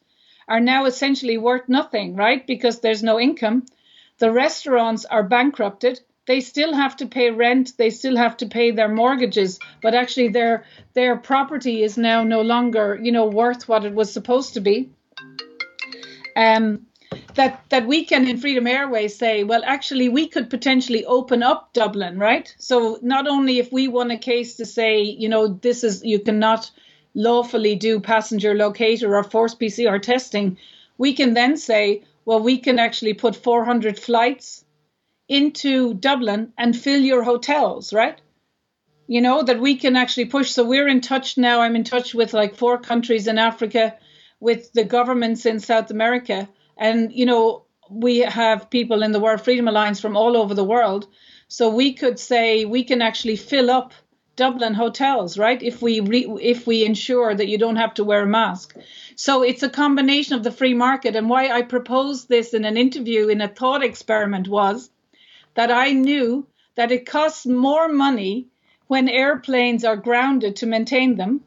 are 0.50 0.60
now 0.60 0.84
essentially 0.84 1.38
worth 1.38 1.70
nothing, 1.70 2.18
right? 2.18 2.46
Because 2.46 2.82
there's 2.82 3.04
no 3.04 3.18
income. 3.18 3.66
The 4.18 4.34
restaurants 4.34 5.06
are 5.06 5.24
bankrupted 5.24 6.02
they 6.28 6.40
still 6.42 6.74
have 6.74 6.96
to 6.98 7.08
pay 7.08 7.32
rent, 7.32 7.74
they 7.78 7.90
still 7.90 8.16
have 8.16 8.38
to 8.38 8.46
pay 8.46 8.72
their 8.72 8.88
mortgages, 8.88 9.60
but 9.82 9.96
actually 9.96 10.30
their 10.30 10.66
their 10.94 11.18
property 11.18 11.84
is 11.84 11.98
now 11.98 12.24
no 12.24 12.42
longer, 12.42 13.00
you 13.02 13.12
know, 13.12 13.26
worth 13.26 13.68
what 13.68 13.86
it 13.86 13.94
was 13.94 14.14
supposed 14.14 14.54
to 14.54 14.62
be. 14.62 14.90
Um, 16.36 16.86
that 17.36 17.64
that 17.70 17.88
we 17.88 18.06
can 18.06 18.28
in 18.28 18.38
Freedom 18.38 18.68
Airways 18.68 19.18
say, 19.18 19.44
well, 19.44 19.64
actually, 19.66 20.10
we 20.10 20.28
could 20.28 20.50
potentially 20.50 21.06
open 21.06 21.44
up 21.44 21.74
Dublin, 21.74 22.20
right? 22.20 22.54
So 22.58 23.00
not 23.02 23.28
only 23.28 23.58
if 23.60 23.72
we 23.72 23.88
won 23.88 24.12
a 24.12 24.18
case 24.18 24.56
to 24.58 24.66
say, 24.66 25.02
you 25.02 25.28
know, 25.28 25.48
this 25.48 25.84
is 25.84 26.04
you 26.04 26.20
cannot 26.20 26.70
lawfully 27.14 27.76
do 27.76 28.00
passenger 28.00 28.54
locator 28.54 29.16
or 29.16 29.24
force 29.24 29.56
PCR 29.56 30.02
testing, 30.02 30.58
we 30.98 31.14
can 31.14 31.34
then 31.34 31.58
say, 31.58 32.04
well, 32.26 32.40
we 32.42 32.58
can 32.58 32.80
actually 32.80 33.14
put 33.14 33.36
400 33.36 34.00
flights 34.00 34.64
into 35.32 35.94
Dublin 35.94 36.52
and 36.58 36.76
fill 36.76 37.00
your 37.00 37.24
hotels, 37.24 37.94
right? 37.94 38.20
You 39.08 39.22
know, 39.22 39.42
that 39.42 39.62
we 39.62 39.78
can 39.78 39.96
actually 39.96 40.26
push. 40.26 40.52
So 40.52 40.66
we're 40.66 40.90
in 40.90 41.00
touch 41.00 41.38
now. 41.38 41.62
I'm 41.62 41.78
in 41.78 41.86
touch 41.86 42.14
with 42.14 42.34
like 42.34 42.58
four 42.58 42.78
countries 42.78 43.28
in 43.28 43.38
Africa, 43.38 43.96
with 44.42 44.74
the 44.74 44.84
governments 44.84 45.46
in 45.46 45.62
South 45.62 45.90
America. 45.90 46.50
And, 46.78 47.14
you 47.14 47.26
know, 47.26 47.64
we 47.90 48.20
have 48.20 48.70
people 48.70 49.04
in 49.04 49.14
the 49.14 49.22
World 49.22 49.40
Freedom 49.40 49.70
Alliance 49.70 50.02
from 50.02 50.18
all 50.18 50.36
over 50.36 50.54
the 50.54 50.66
world. 50.66 51.08
So 51.48 51.70
we 51.70 51.94
could 51.94 52.20
say 52.20 52.66
we 52.66 52.84
can 52.84 53.02
actually 53.02 53.38
fill 53.38 53.72
up 53.72 53.94
Dublin 54.36 54.74
hotels, 54.74 55.38
right? 55.38 55.62
If 55.64 55.82
we 55.82 56.02
re- 56.02 56.38
if 56.42 56.68
we 56.68 56.84
ensure 56.84 57.34
that 57.34 57.48
you 57.48 57.58
don't 57.58 57.76
have 57.78 57.94
to 57.96 58.04
wear 58.04 58.24
a 58.24 58.28
mask. 58.28 58.76
So 59.16 59.44
it's 59.44 59.64
a 59.64 59.70
combination 59.70 60.36
of 60.36 60.44
the 60.44 60.52
free 60.52 60.74
market. 60.74 61.16
And 61.16 61.30
why 61.30 61.50
I 61.50 61.62
proposed 61.62 62.28
this 62.28 62.54
in 62.54 62.66
an 62.66 62.76
interview 62.76 63.30
in 63.30 63.40
a 63.40 63.48
thought 63.48 63.84
experiment 63.84 64.50
was 64.50 64.90
that 65.56 65.72
I 65.72 65.92
knew 65.92 66.48
that 66.76 66.92
it 66.92 67.06
costs 67.06 67.46
more 67.46 67.88
money 67.88 68.48
when 68.88 69.10
airplanes 69.10 69.84
are 69.84 69.96
grounded 69.96 70.58
to 70.58 70.66
maintain 70.66 71.16
them. 71.16 71.42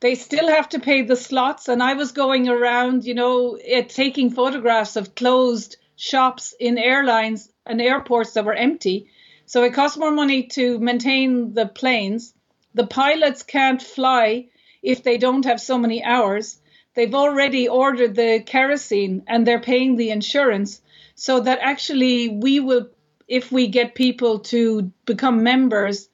They 0.00 0.14
still 0.14 0.48
have 0.48 0.68
to 0.70 0.80
pay 0.80 1.02
the 1.02 1.16
slots. 1.16 1.68
And 1.68 1.82
I 1.82 1.94
was 1.94 2.12
going 2.12 2.48
around, 2.48 3.04
you 3.04 3.14
know, 3.14 3.58
it, 3.62 3.90
taking 3.90 4.30
photographs 4.30 4.96
of 4.96 5.14
closed 5.14 5.76
shops 5.96 6.54
in 6.58 6.78
airlines 6.78 7.52
and 7.66 7.80
airports 7.80 8.32
that 8.32 8.44
were 8.44 8.54
empty. 8.54 9.08
So 9.44 9.62
it 9.64 9.74
costs 9.74 9.98
more 9.98 10.10
money 10.10 10.44
to 10.48 10.78
maintain 10.78 11.52
the 11.52 11.66
planes. 11.66 12.32
The 12.74 12.86
pilots 12.86 13.42
can't 13.42 13.82
fly 13.82 14.46
if 14.82 15.02
they 15.02 15.18
don't 15.18 15.44
have 15.44 15.60
so 15.60 15.76
many 15.76 16.02
hours. 16.02 16.58
They've 16.94 17.14
already 17.14 17.68
ordered 17.68 18.14
the 18.14 18.42
kerosene 18.44 19.24
and 19.26 19.46
they're 19.46 19.60
paying 19.60 19.96
the 19.96 20.10
insurance. 20.10 20.80
So 21.14 21.40
that 21.40 21.58
actually 21.60 22.28
we 22.28 22.60
will 22.60 22.88
if 23.30 23.52
we 23.52 23.68
get 23.68 23.94
people 23.94 24.40
to 24.40 24.92
become 25.06 25.44
members, 25.44 26.08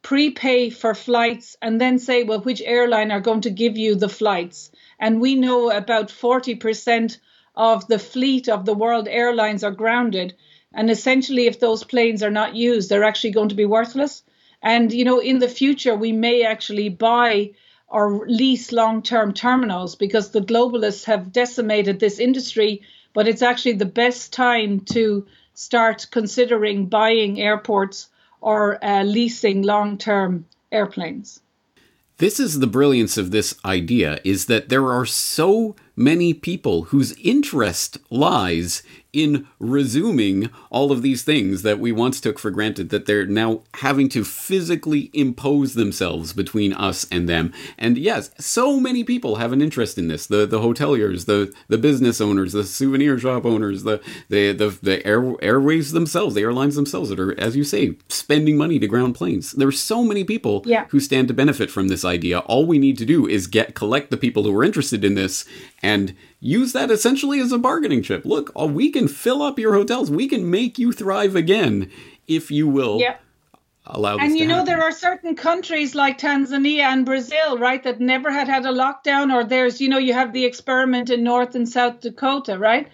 prepay 0.00 0.70
for 0.70 0.94
flights, 0.94 1.56
and 1.60 1.80
then 1.80 1.98
say, 1.98 2.22
well, 2.22 2.40
which 2.40 2.62
airline 2.64 3.10
are 3.10 3.20
going 3.20 3.40
to 3.40 3.50
give 3.50 3.76
you 3.76 3.96
the 3.96 4.08
flights? 4.08 4.70
And 5.00 5.20
we 5.20 5.34
know 5.34 5.72
about 5.72 6.08
40% 6.08 7.18
of 7.56 7.88
the 7.88 7.98
fleet 7.98 8.48
of 8.48 8.64
the 8.64 8.74
world 8.74 9.08
airlines 9.08 9.64
are 9.64 9.72
grounded. 9.72 10.34
And 10.72 10.88
essentially, 10.88 11.46
if 11.48 11.58
those 11.58 11.82
planes 11.82 12.22
are 12.22 12.30
not 12.30 12.54
used, 12.54 12.88
they're 12.88 13.04
actually 13.04 13.32
going 13.32 13.48
to 13.48 13.56
be 13.56 13.66
worthless. 13.66 14.22
And, 14.62 14.92
you 14.92 15.04
know, 15.04 15.18
in 15.18 15.40
the 15.40 15.48
future, 15.48 15.96
we 15.96 16.12
may 16.12 16.44
actually 16.44 16.88
buy 16.90 17.50
or 17.88 18.24
lease 18.28 18.70
long 18.70 19.02
term 19.02 19.34
terminals 19.34 19.96
because 19.96 20.30
the 20.30 20.40
globalists 20.40 21.06
have 21.06 21.32
decimated 21.32 21.98
this 21.98 22.20
industry. 22.20 22.82
But 23.14 23.26
it's 23.26 23.42
actually 23.42 23.74
the 23.74 23.84
best 23.84 24.32
time 24.32 24.80
to 24.92 25.26
start 25.54 26.06
considering 26.10 26.86
buying 26.86 27.40
airports 27.40 28.08
or 28.40 28.82
uh, 28.84 29.02
leasing 29.04 29.62
long-term 29.62 30.46
airplanes. 30.70 31.40
This 32.18 32.38
is 32.38 32.60
the 32.60 32.66
brilliance 32.66 33.16
of 33.16 33.30
this 33.30 33.58
idea 33.64 34.20
is 34.22 34.46
that 34.46 34.68
there 34.68 34.92
are 34.92 35.06
so 35.06 35.74
many 35.96 36.34
people 36.34 36.84
whose 36.84 37.12
interest 37.18 37.98
lies 38.10 38.82
in 39.12 39.46
resuming 39.58 40.48
all 40.70 40.90
of 40.90 41.02
these 41.02 41.22
things 41.22 41.62
that 41.62 41.78
we 41.78 41.92
once 41.92 42.20
took 42.20 42.38
for 42.38 42.50
granted 42.50 42.88
that 42.88 43.04
they're 43.04 43.26
now 43.26 43.60
having 43.74 44.08
to 44.08 44.24
physically 44.24 45.10
impose 45.12 45.74
themselves 45.74 46.32
between 46.32 46.72
us 46.72 47.06
and 47.10 47.28
them. 47.28 47.52
And 47.76 47.98
yes 47.98 48.30
so 48.38 48.80
many 48.80 49.04
people 49.04 49.36
have 49.36 49.52
an 49.52 49.60
interest 49.60 49.98
in 49.98 50.08
this. 50.08 50.26
The 50.26 50.46
the 50.46 50.60
hoteliers 50.60 51.26
the 51.26 51.52
the 51.68 51.78
business 51.78 52.20
owners 52.20 52.52
the 52.52 52.64
souvenir 52.64 53.18
shop 53.18 53.44
owners 53.44 53.82
the 53.82 54.00
the 54.30 54.52
the, 54.52 54.78
the 54.82 55.06
air, 55.06 55.34
airways 55.42 55.92
themselves 55.92 56.34
the 56.34 56.42
airlines 56.42 56.76
themselves 56.76 57.10
that 57.10 57.20
are 57.20 57.38
as 57.38 57.54
you 57.54 57.64
say 57.64 57.96
spending 58.08 58.56
money 58.56 58.78
to 58.78 58.86
ground 58.86 59.14
planes. 59.14 59.52
There's 59.52 59.78
so 59.78 60.04
many 60.04 60.24
people 60.24 60.62
yeah. 60.64 60.86
who 60.88 61.00
stand 61.00 61.28
to 61.28 61.34
benefit 61.34 61.70
from 61.70 61.88
this 61.88 62.04
idea. 62.04 62.38
All 62.40 62.66
we 62.66 62.78
need 62.78 62.96
to 62.98 63.04
do 63.04 63.26
is 63.26 63.46
get 63.46 63.74
collect 63.74 64.10
the 64.10 64.16
people 64.16 64.44
who 64.44 64.56
are 64.56 64.64
interested 64.64 65.04
in 65.04 65.14
this 65.14 65.44
and 65.82 66.14
use 66.40 66.72
that 66.72 66.90
essentially 66.90 67.40
as 67.40 67.52
a 67.52 67.58
bargaining 67.58 68.02
chip. 68.02 68.24
Look, 68.24 68.52
uh, 68.58 68.66
we 68.66 68.90
can 68.90 69.08
fill 69.08 69.42
up 69.42 69.58
your 69.58 69.74
hotels. 69.74 70.10
We 70.10 70.28
can 70.28 70.50
make 70.50 70.78
you 70.78 70.92
thrive 70.92 71.34
again 71.34 71.90
if 72.28 72.50
you 72.50 72.68
will 72.68 73.00
yep. 73.00 73.20
allow 73.86 74.16
And 74.18 74.38
you 74.38 74.46
know, 74.46 74.58
happen. 74.58 74.66
there 74.66 74.82
are 74.82 74.92
certain 74.92 75.34
countries 75.34 75.94
like 75.94 76.18
Tanzania 76.18 76.84
and 76.84 77.04
Brazil, 77.04 77.58
right, 77.58 77.82
that 77.82 78.00
never 78.00 78.30
had 78.30 78.48
had 78.48 78.64
a 78.64 78.72
lockdown, 78.72 79.34
or 79.34 79.44
there's, 79.44 79.80
you 79.80 79.88
know, 79.88 79.98
you 79.98 80.14
have 80.14 80.32
the 80.32 80.44
experiment 80.44 81.10
in 81.10 81.24
North 81.24 81.54
and 81.54 81.68
South 81.68 82.00
Dakota, 82.00 82.58
right? 82.58 82.88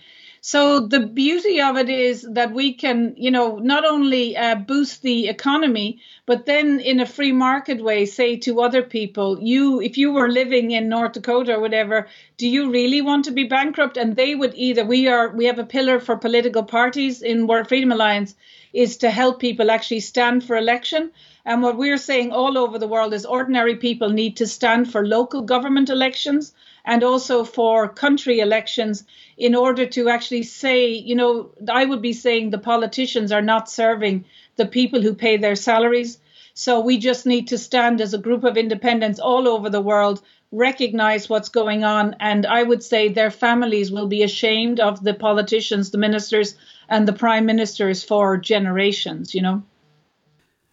So 0.51 0.81
the 0.81 1.01
beauty 1.01 1.61
of 1.61 1.77
it 1.77 1.91
is 1.91 2.23
that 2.23 2.55
we 2.55 2.73
can, 2.73 3.13
you 3.19 3.31
know, 3.31 3.59
not 3.59 3.85
only 3.85 4.35
uh, 4.35 4.55
boost 4.55 5.03
the 5.03 5.29
economy, 5.29 6.01
but 6.25 6.47
then 6.47 6.81
in 6.81 7.01
a 7.01 7.05
free 7.05 7.33
market 7.33 7.85
way, 7.85 8.07
say 8.07 8.35
to 8.39 8.63
other 8.63 8.81
people, 8.81 9.39
you, 9.43 9.83
if 9.83 9.99
you 9.99 10.11
were 10.11 10.31
living 10.31 10.71
in 10.71 10.89
North 10.89 11.13
Dakota 11.13 11.57
or 11.57 11.61
whatever, 11.61 12.09
do 12.39 12.49
you 12.49 12.71
really 12.71 13.03
want 13.03 13.27
to 13.27 13.31
be 13.31 13.45
bankrupt? 13.45 13.99
And 13.99 14.17
they 14.17 14.35
would 14.35 14.55
either, 14.55 14.87
we 14.87 15.07
are, 15.07 15.29
we 15.29 15.45
have 15.45 15.59
a 15.59 15.67
pillar 15.67 16.01
for 16.01 16.17
political 16.17 16.63
parties 16.63 17.21
in 17.21 17.47
World 17.47 17.69
Freedom 17.69 17.93
Alliance 17.93 18.35
is 18.73 18.97
to 18.99 19.11
help 19.11 19.41
people 19.41 19.71
actually 19.71 20.01
stand 20.01 20.45
for 20.45 20.57
election. 20.57 21.11
And 21.45 21.63
what 21.63 21.77
we're 21.77 21.99
saying 21.99 22.33
all 22.33 22.57
over 22.57 22.79
the 22.79 22.89
world 22.89 23.13
is 23.13 23.27
ordinary 23.27 23.77
people 23.77 24.09
need 24.09 24.39
to 24.39 24.47
stand 24.47 24.91
for 24.91 25.07
local 25.07 25.43
government 25.43 25.91
elections 25.91 26.55
and 26.85 27.03
also 27.03 27.45
for 27.45 27.89
country 27.89 28.41
elections 28.41 29.05
in 29.37 29.55
order 29.55 29.87
to 29.87 30.09
actually 30.09 30.43
say, 30.43 30.89
you 30.89 31.15
know, 31.15 31.51
I 31.69 31.85
would 31.85 32.03
be 32.03 32.13
saying 32.13 32.51
the 32.51 32.59
politicians 32.59 33.33
are 33.33 33.43
not 33.43 33.71
serving 33.71 34.25
the 34.57 34.67
people 34.67 35.03
who 35.03 35.15
pay 35.15 35.37
their 35.37 35.57
salaries. 35.57 36.19
So 36.55 36.81
we 36.81 36.99
just 36.99 37.25
need 37.25 37.49
to 37.49 37.59
stand 37.59 38.01
as 38.01 38.15
a 38.15 38.19
group 38.19 38.43
of 38.43 38.57
independents 38.57 39.21
all 39.21 39.47
over 39.47 39.71
the 39.71 39.81
world, 39.81 40.21
recognize 40.51 41.29
what's 41.29 41.49
going 41.49 41.85
on, 41.85 42.17
and 42.19 42.47
I 42.47 42.63
would 42.63 42.83
say 42.83 43.09
their 43.09 43.31
families 43.31 43.93
will 43.93 44.09
be 44.09 44.23
ashamed 44.23 44.81
of 44.81 45.05
the 45.05 45.15
politicians, 45.15 45.91
the 45.91 45.99
ministers, 45.99 46.57
and 46.89 47.07
the 47.07 47.13
prime 47.13 47.47
ministers 47.47 48.03
for 48.03 48.37
generations, 48.39 49.35
you 49.35 49.43
know. 49.43 49.63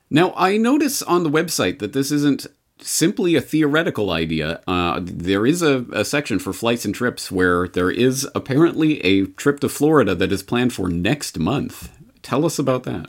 Now, 0.09 0.33
I 0.35 0.57
notice 0.57 1.01
on 1.01 1.23
the 1.23 1.29
website 1.29 1.79
that 1.79 1.93
this 1.93 2.11
isn't 2.11 2.47
simply 2.79 3.35
a 3.35 3.41
theoretical 3.41 4.11
idea. 4.11 4.61
Uh, 4.67 4.99
there 5.03 5.45
is 5.45 5.61
a, 5.61 5.85
a, 5.93 6.05
section 6.05 6.39
for 6.39 6.53
flights 6.53 6.85
and 6.85 6.93
trips 6.93 7.31
where 7.31 7.67
there 7.67 7.91
is 7.91 8.27
apparently 8.35 8.99
a 9.01 9.25
trip 9.25 9.59
to 9.61 9.69
Florida 9.69 10.15
that 10.15 10.31
is 10.31 10.43
planned 10.43 10.73
for 10.73 10.89
next 10.89 11.39
month. 11.39 11.91
Tell 12.21 12.45
us 12.45 12.59
about 12.59 12.83
that. 12.83 13.07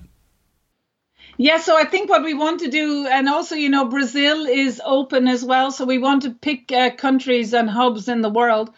Yeah, 1.39 1.59
so 1.59 1.77
I 1.77 1.85
think 1.85 2.09
what 2.09 2.25
we 2.25 2.33
want 2.33 2.61
to 2.61 2.71
do, 2.71 3.07
and 3.07 3.29
also, 3.29 3.57
you 3.57 3.69
know, 3.69 3.85
Brazil 3.85 4.47
is 4.47 4.81
open 4.83 5.29
as 5.29 5.45
well. 5.45 5.71
So 5.71 5.85
we 5.85 5.99
want 5.99 6.23
to 6.23 6.31
pick 6.31 6.73
uh, 6.73 6.91
countries 6.91 7.53
and 7.53 7.69
hubs 7.69 8.09
in 8.09 8.23
the 8.23 8.31
world 8.31 8.71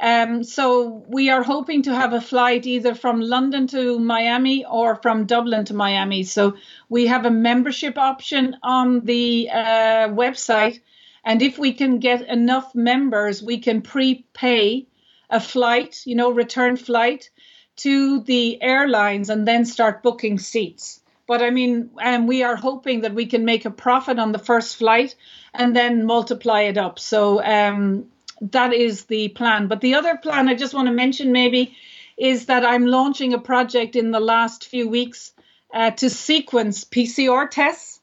um, 0.00 0.44
so 0.44 1.04
we 1.08 1.28
are 1.28 1.42
hoping 1.42 1.82
to 1.82 1.94
have 1.94 2.14
a 2.14 2.20
flight 2.20 2.66
either 2.66 2.94
from 2.94 3.20
London 3.20 3.66
to 3.68 3.98
Miami 3.98 4.64
or 4.64 4.96
from 4.96 5.26
Dublin 5.26 5.66
to 5.66 5.74
Miami. 5.74 6.22
So 6.22 6.56
we 6.88 7.06
have 7.06 7.26
a 7.26 7.30
membership 7.30 7.98
option 7.98 8.56
on 8.62 9.00
the 9.00 9.50
uh, 9.52 10.08
website. 10.08 10.80
And 11.22 11.42
if 11.42 11.58
we 11.58 11.74
can 11.74 11.98
get 11.98 12.26
enough 12.28 12.74
members, 12.74 13.42
we 13.42 13.58
can 13.58 13.82
prepay 13.82 14.86
a 15.28 15.38
flight, 15.40 16.02
you 16.06 16.14
know, 16.14 16.30
return 16.30 16.76
flight 16.76 17.28
to 17.76 18.20
the 18.20 18.60
airlines 18.62 19.28
and 19.28 19.46
then 19.46 19.66
start 19.66 20.02
booking 20.02 20.38
seats. 20.38 21.00
But 21.26 21.42
I 21.42 21.50
mean, 21.50 21.90
and 22.00 22.26
we 22.26 22.42
are 22.42 22.56
hoping 22.56 23.02
that 23.02 23.14
we 23.14 23.26
can 23.26 23.44
make 23.44 23.64
a 23.64 23.70
profit 23.70 24.18
on 24.18 24.32
the 24.32 24.38
first 24.38 24.76
flight 24.76 25.14
and 25.54 25.76
then 25.76 26.04
multiply 26.04 26.62
it 26.62 26.78
up. 26.78 26.98
So 26.98 27.42
um, 27.44 28.06
that 28.40 28.72
is 28.72 29.04
the 29.06 29.28
plan. 29.28 29.68
But 29.68 29.80
the 29.80 29.94
other 29.94 30.16
plan 30.16 30.48
I 30.48 30.54
just 30.54 30.74
want 30.74 30.88
to 30.88 30.94
mention 30.94 31.32
maybe 31.32 31.76
is 32.16 32.46
that 32.46 32.64
I'm 32.64 32.86
launching 32.86 33.34
a 33.34 33.38
project 33.38 33.96
in 33.96 34.10
the 34.10 34.20
last 34.20 34.66
few 34.66 34.88
weeks 34.88 35.32
uh, 35.72 35.90
to 35.92 36.10
sequence 36.10 36.84
PCR 36.84 37.48
tests 37.50 38.00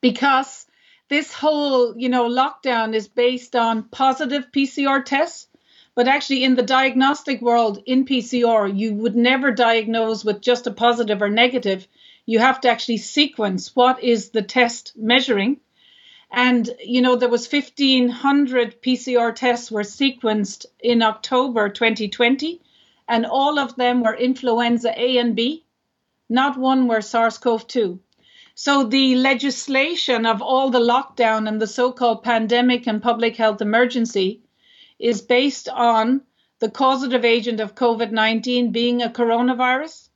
because 0.00 0.66
this 1.08 1.32
whole 1.32 1.96
you 1.98 2.08
know 2.08 2.28
lockdown 2.28 2.94
is 2.94 3.08
based 3.08 3.56
on 3.56 3.84
positive 3.84 4.46
PCR 4.52 5.04
tests 5.04 5.48
But 5.94 6.08
actually, 6.08 6.44
in 6.44 6.54
the 6.54 6.62
diagnostic 6.62 7.42
world, 7.42 7.82
in 7.84 8.04
PCR, 8.06 8.68
you 8.68 8.94
would 8.94 9.16
never 9.16 9.50
diagnose 9.50 10.24
with 10.24 10.40
just 10.40 10.68
a 10.68 10.70
positive 10.70 11.20
or 11.22 11.28
negative. 11.28 11.88
You 12.24 12.38
have 12.38 12.60
to 12.60 12.70
actually 12.70 12.98
sequence 12.98 13.74
what 13.74 14.04
is 14.04 14.30
the 14.30 14.42
test 14.42 14.92
measuring. 14.96 15.60
And, 16.30 16.68
you 16.84 17.00
know, 17.00 17.16
there 17.16 17.28
was 17.28 17.50
1,500 17.50 18.82
PCR 18.82 19.34
tests 19.34 19.70
were 19.70 19.82
sequenced 19.82 20.66
in 20.78 21.02
October 21.02 21.68
2020, 21.68 22.60
and 23.08 23.24
all 23.24 23.58
of 23.58 23.76
them 23.76 24.02
were 24.02 24.14
influenza 24.14 24.92
A 24.94 25.18
and 25.18 25.34
B. 25.34 25.64
Not 26.28 26.58
one 26.58 26.86
were 26.86 27.00
SARS 27.00 27.38
CoV 27.38 27.66
2. 27.66 28.00
So 28.54 28.84
the 28.84 29.14
legislation 29.14 30.26
of 30.26 30.42
all 30.42 30.70
the 30.70 30.80
lockdown 30.80 31.48
and 31.48 31.62
the 31.62 31.66
so 31.66 31.92
called 31.92 32.24
pandemic 32.24 32.86
and 32.86 33.00
public 33.00 33.36
health 33.36 33.62
emergency 33.62 34.42
is 34.98 35.22
based 35.22 35.68
on 35.68 36.22
the 36.58 36.68
causative 36.68 37.24
agent 37.24 37.60
of 37.60 37.76
COVID 37.76 38.10
19 38.10 38.72
being 38.72 39.00
a 39.00 39.08
coronavirus. 39.08 40.08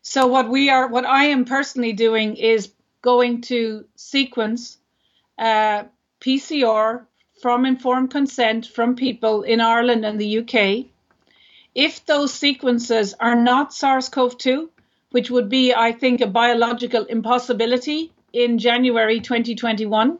So, 0.00 0.28
what 0.28 0.48
we 0.48 0.70
are, 0.70 0.88
what 0.88 1.04
I 1.04 1.26
am 1.26 1.44
personally 1.44 1.92
doing 1.92 2.36
is 2.36 2.72
going 3.02 3.42
to 3.42 3.84
sequence 3.96 4.78
uh, 5.40 5.84
PCR 6.20 7.06
from 7.40 7.64
informed 7.64 8.10
consent 8.10 8.66
from 8.66 8.94
people 8.94 9.42
in 9.42 9.58
Ireland 9.58 10.04
and 10.04 10.20
the 10.20 10.38
UK. 10.40 10.86
If 11.74 12.04
those 12.04 12.34
sequences 12.34 13.14
are 13.18 13.34
not 13.34 13.72
SARS 13.72 14.10
CoV 14.10 14.36
2, 14.36 14.70
which 15.12 15.30
would 15.30 15.48
be, 15.48 15.72
I 15.74 15.92
think, 15.92 16.20
a 16.20 16.26
biological 16.26 17.04
impossibility 17.06 18.12
in 18.34 18.58
January 18.58 19.20
2021, 19.20 20.18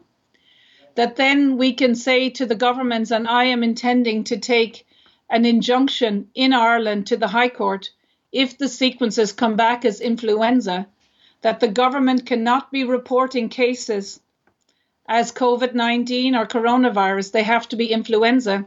that 0.95 1.15
then 1.17 1.57
we 1.57 1.73
can 1.73 1.93
say 1.93 2.31
to 2.31 2.45
the 2.47 2.55
governments, 2.55 3.11
and 3.11 3.27
I 3.27 3.45
am 3.45 3.63
intending 3.63 4.23
to 4.25 4.37
take 4.37 4.87
an 5.29 5.45
injunction 5.45 6.29
in 6.33 6.51
Ireland 6.51 7.07
to 7.07 7.17
the 7.17 7.27
High 7.27 7.49
Court 7.49 7.91
if 8.31 8.57
the 8.57 8.67
sequences 8.67 9.33
come 9.33 9.55
back 9.55 9.85
as 9.85 10.01
influenza, 10.01 10.87
that 11.41 11.59
the 11.59 11.67
government 11.67 12.25
cannot 12.25 12.71
be 12.71 12.83
reporting 12.83 13.49
cases 13.49 14.19
as 15.07 15.31
COVID 15.31 15.73
19 15.73 16.35
or 16.35 16.45
coronavirus, 16.45 17.31
they 17.31 17.43
have 17.43 17.67
to 17.69 17.75
be 17.75 17.91
influenza. 17.91 18.65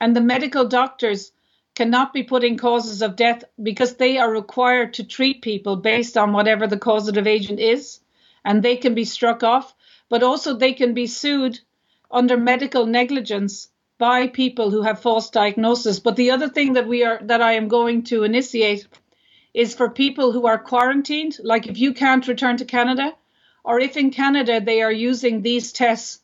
And 0.00 0.14
the 0.14 0.20
medical 0.20 0.66
doctors 0.66 1.32
cannot 1.74 2.12
be 2.12 2.22
putting 2.22 2.56
causes 2.56 3.02
of 3.02 3.16
death 3.16 3.44
because 3.62 3.94
they 3.96 4.18
are 4.18 4.30
required 4.30 4.94
to 4.94 5.04
treat 5.04 5.42
people 5.42 5.76
based 5.76 6.16
on 6.16 6.32
whatever 6.32 6.66
the 6.66 6.78
causative 6.78 7.26
agent 7.26 7.60
is, 7.60 8.00
and 8.44 8.62
they 8.62 8.76
can 8.76 8.94
be 8.94 9.04
struck 9.04 9.42
off 9.42 9.74
but 10.08 10.22
also 10.22 10.54
they 10.54 10.72
can 10.72 10.94
be 10.94 11.06
sued 11.06 11.58
under 12.10 12.36
medical 12.36 12.86
negligence 12.86 13.68
by 13.98 14.28
people 14.28 14.70
who 14.70 14.82
have 14.82 15.00
false 15.00 15.30
diagnosis. 15.30 15.98
But 15.98 16.16
the 16.16 16.30
other 16.30 16.48
thing 16.48 16.74
that 16.74 16.86
we 16.86 17.04
are 17.04 17.18
that 17.22 17.42
I 17.42 17.54
am 17.54 17.68
going 17.68 18.04
to 18.04 18.24
initiate 18.24 18.86
is 19.54 19.74
for 19.74 19.90
people 19.90 20.32
who 20.32 20.46
are 20.46 20.58
quarantined, 20.58 21.38
like 21.42 21.66
if 21.66 21.78
you 21.78 21.94
can't 21.94 22.28
return 22.28 22.58
to 22.58 22.64
Canada, 22.64 23.14
or 23.66 23.80
if 23.80 23.96
in 23.96 24.10
Canada 24.10 24.60
they 24.60 24.80
are 24.80 24.92
using 24.92 25.42
these 25.42 25.72
tests 25.72 26.20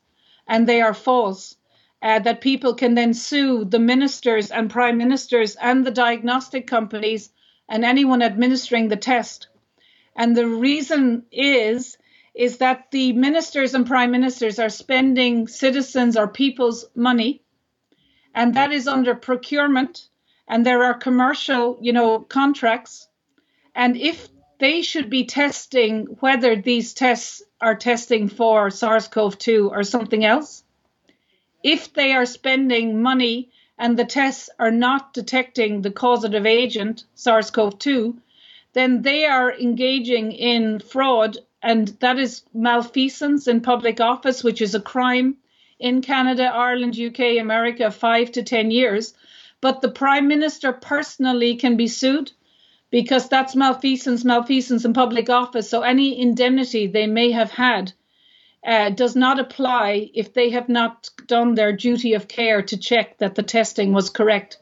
and 0.46 0.66
they 0.66 0.80
are 0.80 0.94
false, 0.94 1.56
uh, 2.00 2.20
that 2.20 2.40
people 2.40 2.74
can 2.74 2.94
then 2.94 3.12
sue 3.12 3.64
the 3.64 3.80
ministers 3.80 4.52
and 4.52 4.70
prime 4.70 4.96
ministers 4.96 5.56
and 5.56 5.84
the 5.84 5.90
diagnostic 5.90 6.68
companies 6.68 7.30
and 7.68 7.84
anyone 7.84 8.22
administering 8.22 8.88
the 8.88 8.96
test. 8.96 9.48
And 10.14 10.36
the 10.36 10.46
reason 10.46 11.24
is 11.32 11.98
is 12.34 12.58
that 12.58 12.90
the 12.92 13.12
ministers 13.12 13.74
and 13.74 13.86
prime 13.86 14.10
ministers 14.10 14.58
are 14.58 14.70
spending 14.70 15.46
citizens 15.46 16.16
or 16.16 16.26
people's 16.26 16.86
money, 16.94 17.42
and 18.34 18.54
that 18.54 18.72
is 18.72 18.88
under 18.88 19.14
procurement, 19.14 20.08
and 20.48 20.64
there 20.64 20.82
are 20.84 20.94
commercial, 20.94 21.78
you 21.82 21.92
know, 21.92 22.20
contracts, 22.20 23.08
and 23.74 23.98
if 23.98 24.28
they 24.62 24.80
should 24.80 25.10
be 25.10 25.24
testing 25.24 26.06
whether 26.20 26.54
these 26.54 26.94
tests 26.94 27.42
are 27.60 27.74
testing 27.74 28.28
for 28.28 28.70
SARS-CoV-2 28.70 29.68
or 29.68 29.82
something 29.82 30.24
else. 30.24 30.62
If 31.64 31.92
they 31.94 32.12
are 32.12 32.24
spending 32.24 33.02
money 33.02 33.50
and 33.76 33.98
the 33.98 34.04
tests 34.04 34.50
are 34.60 34.70
not 34.70 35.14
detecting 35.14 35.82
the 35.82 35.90
causative 35.90 36.46
agent, 36.46 37.02
SARS-CoV-2, 37.16 38.16
then 38.72 39.02
they 39.02 39.24
are 39.24 39.52
engaging 39.52 40.30
in 40.30 40.78
fraud 40.78 41.38
and 41.60 41.88
that 41.98 42.20
is 42.20 42.44
malfeasance 42.54 43.48
in 43.48 43.62
public 43.62 44.00
office, 44.00 44.44
which 44.44 44.62
is 44.62 44.76
a 44.76 44.80
crime 44.80 45.38
in 45.80 46.02
Canada, 46.02 46.44
Ireland, 46.44 46.96
UK, 46.96 47.40
America, 47.40 47.90
five 47.90 48.30
to 48.30 48.44
10 48.44 48.70
years. 48.70 49.12
But 49.60 49.80
the 49.80 49.90
Prime 49.90 50.28
Minister 50.28 50.72
personally 50.72 51.56
can 51.56 51.76
be 51.76 51.88
sued 51.88 52.30
because 52.92 53.26
that's 53.30 53.56
malfeasance, 53.56 54.22
malfeasance 54.22 54.84
in 54.84 54.92
public 54.92 55.30
office. 55.30 55.68
So 55.68 55.80
any 55.80 56.20
indemnity 56.20 56.86
they 56.86 57.06
may 57.06 57.30
have 57.30 57.50
had 57.50 57.92
uh, 58.64 58.90
does 58.90 59.16
not 59.16 59.40
apply 59.40 60.10
if 60.14 60.34
they 60.34 60.50
have 60.50 60.68
not 60.68 61.08
done 61.26 61.54
their 61.54 61.72
duty 61.72 62.12
of 62.12 62.28
care 62.28 62.60
to 62.60 62.76
check 62.76 63.16
that 63.18 63.34
the 63.34 63.42
testing 63.42 63.94
was 63.94 64.10
correct. 64.10 64.58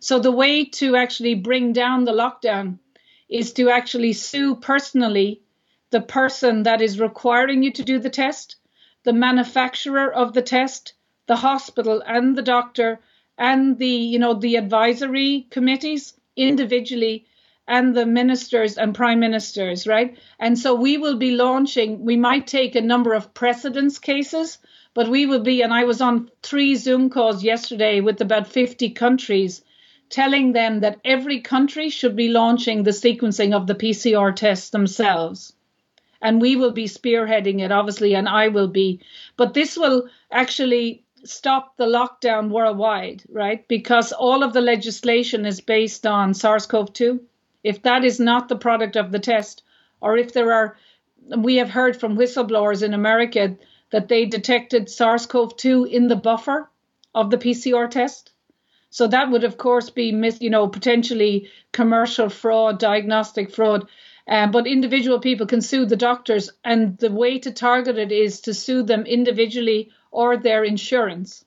So 0.00 0.18
the 0.18 0.32
way 0.32 0.64
to 0.64 0.96
actually 0.96 1.36
bring 1.36 1.72
down 1.72 2.04
the 2.04 2.12
lockdown 2.12 2.78
is 3.28 3.52
to 3.54 3.70
actually 3.70 4.12
sue 4.12 4.56
personally 4.56 5.40
the 5.90 6.00
person 6.00 6.64
that 6.64 6.82
is 6.82 6.98
requiring 7.00 7.62
you 7.62 7.72
to 7.74 7.84
do 7.84 8.00
the 8.00 8.10
test, 8.10 8.56
the 9.04 9.12
manufacturer 9.12 10.12
of 10.12 10.34
the 10.34 10.42
test, 10.42 10.94
the 11.28 11.36
hospital 11.36 12.02
and 12.04 12.36
the 12.36 12.42
doctor 12.42 12.98
and 13.38 13.78
the 13.78 13.86
you 13.86 14.18
know 14.18 14.34
the 14.34 14.56
advisory 14.56 15.46
committees 15.50 16.14
individually 16.36 17.24
and 17.68 17.94
the 17.94 18.06
ministers 18.06 18.78
and 18.78 18.94
prime 18.94 19.20
ministers 19.20 19.86
right 19.86 20.18
and 20.40 20.58
so 20.58 20.74
we 20.74 20.96
will 20.96 21.16
be 21.16 21.30
launching 21.30 22.04
we 22.04 22.16
might 22.16 22.46
take 22.46 22.74
a 22.74 22.80
number 22.80 23.14
of 23.14 23.32
precedence 23.34 23.98
cases 23.98 24.58
but 24.94 25.08
we 25.08 25.26
will 25.26 25.42
be 25.42 25.62
and 25.62 25.72
i 25.72 25.84
was 25.84 26.00
on 26.00 26.30
three 26.42 26.74
zoom 26.74 27.10
calls 27.10 27.44
yesterday 27.44 28.00
with 28.00 28.20
about 28.20 28.48
50 28.48 28.90
countries 28.90 29.62
telling 30.08 30.52
them 30.52 30.80
that 30.80 30.98
every 31.04 31.40
country 31.40 31.90
should 31.90 32.16
be 32.16 32.28
launching 32.28 32.82
the 32.82 32.90
sequencing 32.90 33.54
of 33.54 33.66
the 33.66 33.74
pcr 33.74 34.34
tests 34.34 34.70
themselves 34.70 35.52
and 36.20 36.40
we 36.40 36.56
will 36.56 36.72
be 36.72 36.86
spearheading 36.86 37.60
it, 37.60 37.72
obviously, 37.72 38.14
and 38.14 38.28
I 38.28 38.48
will 38.48 38.68
be. 38.68 39.00
But 39.36 39.54
this 39.54 39.76
will 39.76 40.08
actually 40.30 41.04
stop 41.24 41.76
the 41.76 41.86
lockdown 41.86 42.50
worldwide, 42.50 43.22
right? 43.28 43.66
Because 43.68 44.12
all 44.12 44.42
of 44.42 44.52
the 44.52 44.60
legislation 44.60 45.46
is 45.46 45.60
based 45.60 46.06
on 46.06 46.34
SARS 46.34 46.66
CoV 46.66 46.92
2. 46.92 47.20
If 47.64 47.82
that 47.82 48.04
is 48.04 48.20
not 48.20 48.48
the 48.48 48.56
product 48.56 48.96
of 48.96 49.12
the 49.12 49.18
test, 49.18 49.62
or 50.00 50.16
if 50.16 50.32
there 50.32 50.52
are, 50.52 50.76
we 51.36 51.56
have 51.56 51.70
heard 51.70 51.98
from 51.98 52.16
whistleblowers 52.16 52.82
in 52.82 52.94
America 52.94 53.56
that 53.90 54.08
they 54.08 54.26
detected 54.26 54.88
SARS 54.88 55.26
CoV 55.26 55.56
2 55.56 55.84
in 55.84 56.08
the 56.08 56.16
buffer 56.16 56.70
of 57.14 57.30
the 57.30 57.38
PCR 57.38 57.90
test. 57.90 58.32
So 58.90 59.06
that 59.06 59.30
would, 59.30 59.44
of 59.44 59.58
course, 59.58 59.90
be, 59.90 60.14
you 60.40 60.50
know, 60.50 60.68
potentially 60.68 61.48
commercial 61.72 62.28
fraud, 62.28 62.78
diagnostic 62.78 63.54
fraud. 63.54 63.88
Um, 64.26 64.50
but 64.50 64.66
individual 64.66 65.20
people 65.20 65.46
can 65.46 65.60
sue 65.60 65.86
the 65.86 65.96
doctors, 65.96 66.50
and 66.64 66.98
the 66.98 67.10
way 67.10 67.38
to 67.38 67.50
target 67.50 67.96
it 67.98 68.12
is 68.12 68.40
to 68.42 68.54
sue 68.54 68.82
them 68.82 69.06
individually 69.06 69.90
or 70.10 70.36
their 70.36 70.64
insurance. 70.64 71.44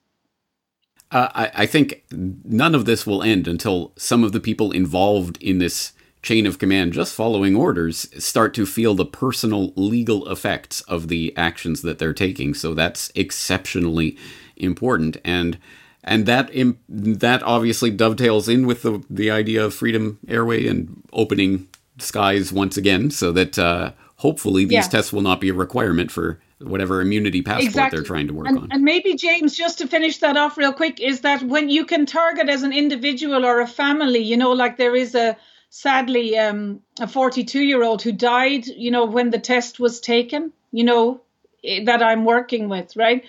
Uh, 1.11 1.27
I, 1.33 1.51
I, 1.63 1.65
think 1.65 2.05
none 2.11 2.73
of 2.73 2.85
this 2.85 3.05
will 3.05 3.21
end 3.21 3.47
until 3.47 3.91
some 3.97 4.23
of 4.23 4.31
the 4.31 4.39
people 4.39 4.71
involved 4.71 5.37
in 5.41 5.57
this 5.57 5.91
chain 6.21 6.45
of 6.45 6.59
command, 6.59 6.93
just 6.93 7.15
following 7.15 7.55
orders, 7.55 8.07
start 8.23 8.53
to 8.53 8.65
feel 8.65 8.93
the 8.93 9.05
personal 9.05 9.73
legal 9.75 10.29
effects 10.29 10.81
of 10.81 11.07
the 11.07 11.35
actions 11.35 11.81
that 11.81 11.99
they're 11.99 12.13
taking. 12.13 12.53
So 12.53 12.73
that's 12.73 13.11
exceptionally 13.15 14.17
important, 14.55 15.17
and 15.23 15.57
and 16.03 16.25
that 16.25 16.51
that 16.87 17.43
obviously 17.43 17.91
dovetails 17.91 18.47
in 18.47 18.65
with 18.67 18.83
the 18.83 19.03
the 19.09 19.31
idea 19.31 19.65
of 19.65 19.73
freedom 19.73 20.19
airway 20.27 20.67
and 20.67 21.01
opening 21.13 21.67
skies 21.97 22.51
once 22.53 22.77
again, 22.77 23.11
so 23.11 23.31
that 23.31 23.57
uh, 23.57 23.91
hopefully 24.17 24.65
these 24.65 24.85
yeah. 24.85 24.89
tests 24.89 25.11
will 25.11 25.21
not 25.21 25.41
be 25.41 25.49
a 25.49 25.53
requirement 25.53 26.11
for 26.11 26.39
whatever 26.59 27.01
immunity 27.01 27.41
passport 27.41 27.65
exactly. 27.65 27.97
they're 27.97 28.05
trying 28.05 28.27
to 28.27 28.33
work 28.35 28.47
and, 28.47 28.59
on. 28.59 28.67
And 28.71 28.83
maybe 28.83 29.15
James, 29.15 29.55
just 29.55 29.79
to 29.79 29.87
finish 29.87 30.19
that 30.19 30.37
off 30.37 30.57
real 30.57 30.73
quick, 30.73 30.99
is 30.99 31.21
that 31.21 31.41
when 31.41 31.69
you 31.69 31.85
can 31.85 32.05
target 32.05 32.49
as 32.49 32.61
an 32.61 32.71
individual 32.71 33.43
or 33.45 33.61
a 33.61 33.67
family, 33.67 34.19
you 34.19 34.37
know, 34.37 34.51
like 34.51 34.77
there 34.77 34.95
is 34.95 35.15
a 35.15 35.35
sadly 35.71 36.37
um, 36.37 36.81
a 36.99 37.07
42 37.07 37.61
year 37.61 37.81
old 37.81 38.01
who 38.01 38.11
died, 38.11 38.67
you 38.67 38.91
know, 38.91 39.05
when 39.05 39.29
the 39.29 39.39
test 39.39 39.79
was 39.79 40.01
taken, 40.01 40.51
you 40.71 40.83
know, 40.83 41.21
eh, 41.63 41.85
that 41.85 42.03
I'm 42.03 42.25
working 42.25 42.67
with, 42.67 42.95
right? 42.97 43.23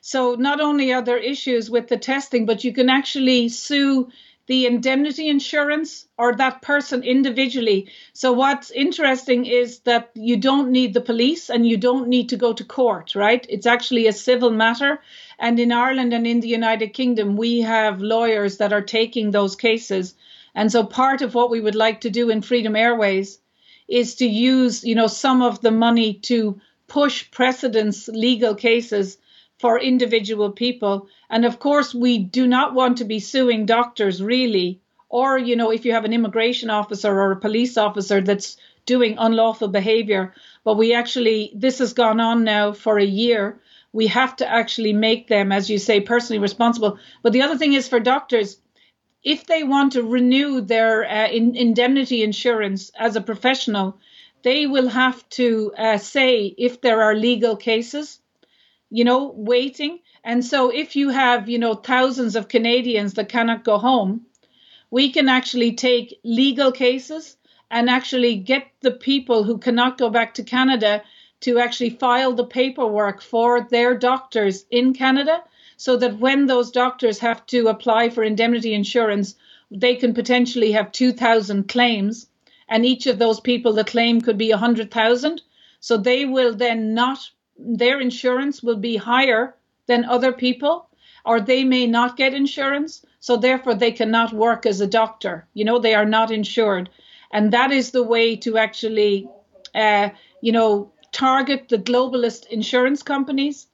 So 0.00 0.36
not 0.36 0.60
only 0.60 0.92
are 0.92 1.02
there 1.02 1.18
issues 1.18 1.68
with 1.68 1.88
the 1.88 1.96
testing, 1.96 2.46
but 2.46 2.62
you 2.62 2.72
can 2.72 2.88
actually 2.88 3.48
sue 3.48 4.08
the 4.46 4.64
indemnity 4.66 5.28
insurance 5.28 6.06
or 6.16 6.36
that 6.36 6.62
person 6.62 7.02
individually. 7.02 7.88
So, 8.12 8.32
what's 8.32 8.70
interesting 8.70 9.44
is 9.44 9.80
that 9.80 10.10
you 10.14 10.36
don't 10.36 10.70
need 10.70 10.94
the 10.94 11.02
police 11.02 11.50
and 11.50 11.66
you 11.66 11.76
don't 11.76 12.08
need 12.08 12.28
to 12.28 12.36
go 12.36 12.52
to 12.52 12.64
court, 12.64 13.16
right? 13.16 13.44
It's 13.48 13.66
actually 13.66 14.06
a 14.06 14.12
civil 14.12 14.50
matter. 14.50 15.00
And 15.38 15.58
in 15.58 15.72
Ireland 15.72 16.14
and 16.14 16.26
in 16.26 16.40
the 16.40 16.48
United 16.48 16.94
Kingdom, 16.94 17.36
we 17.36 17.60
have 17.60 18.00
lawyers 18.00 18.56
that 18.58 18.72
are 18.72 18.82
taking 18.82 19.32
those 19.32 19.56
cases. 19.56 20.14
And 20.58 20.72
so, 20.72 20.82
part 20.82 21.22
of 21.22 21.36
what 21.36 21.50
we 21.50 21.60
would 21.60 21.76
like 21.76 22.00
to 22.00 22.10
do 22.10 22.30
in 22.30 22.42
Freedom 22.42 22.74
Airways 22.74 23.38
is 23.86 24.16
to 24.16 24.26
use, 24.26 24.82
you 24.82 24.96
know, 24.96 25.06
some 25.06 25.40
of 25.40 25.60
the 25.60 25.70
money 25.70 26.14
to 26.30 26.60
push 26.88 27.30
precedents 27.30 28.08
legal 28.08 28.56
cases 28.56 29.18
for 29.60 29.78
individual 29.78 30.50
people. 30.50 31.06
And 31.30 31.44
of 31.44 31.60
course, 31.60 31.94
we 31.94 32.18
do 32.18 32.44
not 32.48 32.74
want 32.74 32.98
to 32.98 33.04
be 33.04 33.20
suing 33.20 33.66
doctors 33.66 34.20
really, 34.20 34.80
or, 35.08 35.38
you 35.38 35.54
know, 35.54 35.70
if 35.70 35.84
you 35.84 35.92
have 35.92 36.04
an 36.04 36.12
immigration 36.12 36.70
officer 36.70 37.12
or 37.20 37.30
a 37.30 37.40
police 37.40 37.78
officer 37.78 38.20
that's 38.20 38.56
doing 38.84 39.14
unlawful 39.16 39.68
behavior. 39.68 40.34
But 40.64 40.76
we 40.76 40.92
actually, 40.92 41.52
this 41.54 41.78
has 41.78 41.92
gone 41.92 42.18
on 42.18 42.42
now 42.42 42.72
for 42.72 42.98
a 42.98 43.04
year. 43.22 43.60
We 43.92 44.08
have 44.08 44.34
to 44.36 44.50
actually 44.50 44.92
make 44.92 45.28
them, 45.28 45.52
as 45.52 45.70
you 45.70 45.78
say, 45.78 46.00
personally 46.00 46.40
responsible. 46.40 46.98
But 47.22 47.32
the 47.32 47.42
other 47.42 47.56
thing 47.56 47.74
is 47.74 47.86
for 47.86 48.00
doctors, 48.00 48.58
if 49.22 49.46
they 49.46 49.62
want 49.64 49.92
to 49.92 50.02
renew 50.02 50.60
their 50.60 51.04
uh, 51.04 51.28
in, 51.28 51.56
indemnity 51.56 52.22
insurance 52.22 52.90
as 52.98 53.16
a 53.16 53.20
professional, 53.20 53.98
they 54.42 54.66
will 54.66 54.88
have 54.88 55.28
to 55.30 55.72
uh, 55.76 55.98
say 55.98 56.54
if 56.56 56.80
there 56.80 57.02
are 57.02 57.14
legal 57.14 57.56
cases 57.56 58.20
you 58.90 59.04
know, 59.04 59.32
waiting. 59.36 60.00
And 60.24 60.44
so 60.44 60.70
if 60.70 60.96
you 60.96 61.10
have, 61.10 61.48
you 61.48 61.58
know, 61.58 61.74
thousands 61.74 62.36
of 62.36 62.48
Canadians 62.48 63.14
that 63.14 63.28
cannot 63.28 63.64
go 63.64 63.78
home, 63.78 64.26
we 64.90 65.10
can 65.12 65.28
actually 65.28 65.72
take 65.72 66.18
legal 66.24 66.72
cases 66.72 67.36
and 67.70 67.90
actually 67.90 68.36
get 68.36 68.66
the 68.80 68.90
people 68.90 69.44
who 69.44 69.58
cannot 69.58 69.98
go 69.98 70.08
back 70.08 70.34
to 70.34 70.42
Canada 70.42 71.02
to 71.40 71.58
actually 71.58 71.90
file 71.90 72.32
the 72.32 72.44
paperwork 72.44 73.20
for 73.20 73.60
their 73.60 73.94
doctors 73.96 74.64
in 74.70 74.94
Canada 74.94 75.42
so 75.78 75.96
that 75.96 76.18
when 76.18 76.46
those 76.46 76.72
doctors 76.72 77.20
have 77.20 77.46
to 77.46 77.68
apply 77.68 78.10
for 78.10 78.24
indemnity 78.24 78.74
insurance, 78.74 79.36
they 79.70 79.94
can 79.94 80.12
potentially 80.12 80.72
have 80.72 80.90
2,000 80.90 81.68
claims. 81.68 82.26
And 82.68 82.84
each 82.84 83.06
of 83.06 83.20
those 83.20 83.38
people, 83.38 83.72
the 83.72 83.84
claim 83.84 84.20
could 84.20 84.36
be 84.36 84.50
100,000. 84.50 85.40
So 85.78 85.96
they 85.96 86.24
will 86.24 86.52
then 86.52 86.94
not 86.94 87.30
their 87.56 88.00
insurance 88.00 88.60
will 88.60 88.76
be 88.76 88.96
higher 88.96 89.54
than 89.86 90.04
other 90.04 90.32
people, 90.32 90.88
or 91.24 91.40
they 91.40 91.62
may 91.62 91.86
not 91.86 92.16
get 92.16 92.34
insurance. 92.34 93.06
So 93.20 93.36
therefore, 93.36 93.74
they 93.74 93.92
cannot 93.92 94.32
work 94.32 94.66
as 94.66 94.80
a 94.80 94.86
doctor. 94.86 95.46
You 95.54 95.64
know, 95.64 95.78
they 95.78 95.94
are 95.94 96.04
not 96.04 96.32
insured. 96.32 96.90
And 97.30 97.52
that 97.52 97.70
is 97.70 97.92
the 97.92 98.02
way 98.02 98.34
to 98.36 98.58
actually, 98.58 99.28
uh, 99.76 100.08
you 100.40 100.50
know, 100.50 100.90
target 101.12 101.68
the 101.68 101.78
globalist 101.78 102.48
insurance 102.48 103.04
companies 103.04 103.67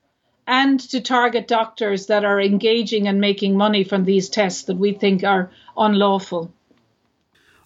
and 0.47 0.81
to 0.81 1.01
target 1.01 1.49
doctors 1.49 2.07
that 2.07 2.25
are 2.25 2.41
engaging 2.41 3.09
and 3.09 3.21
making 3.21 3.57
money 3.57 3.85
from 3.85 4.05
these 4.05 4.29
tests 4.29 4.65
that 4.65 4.77
we 4.77 4.93
think 4.93 5.25
are 5.25 5.51
unlawful. 5.77 6.53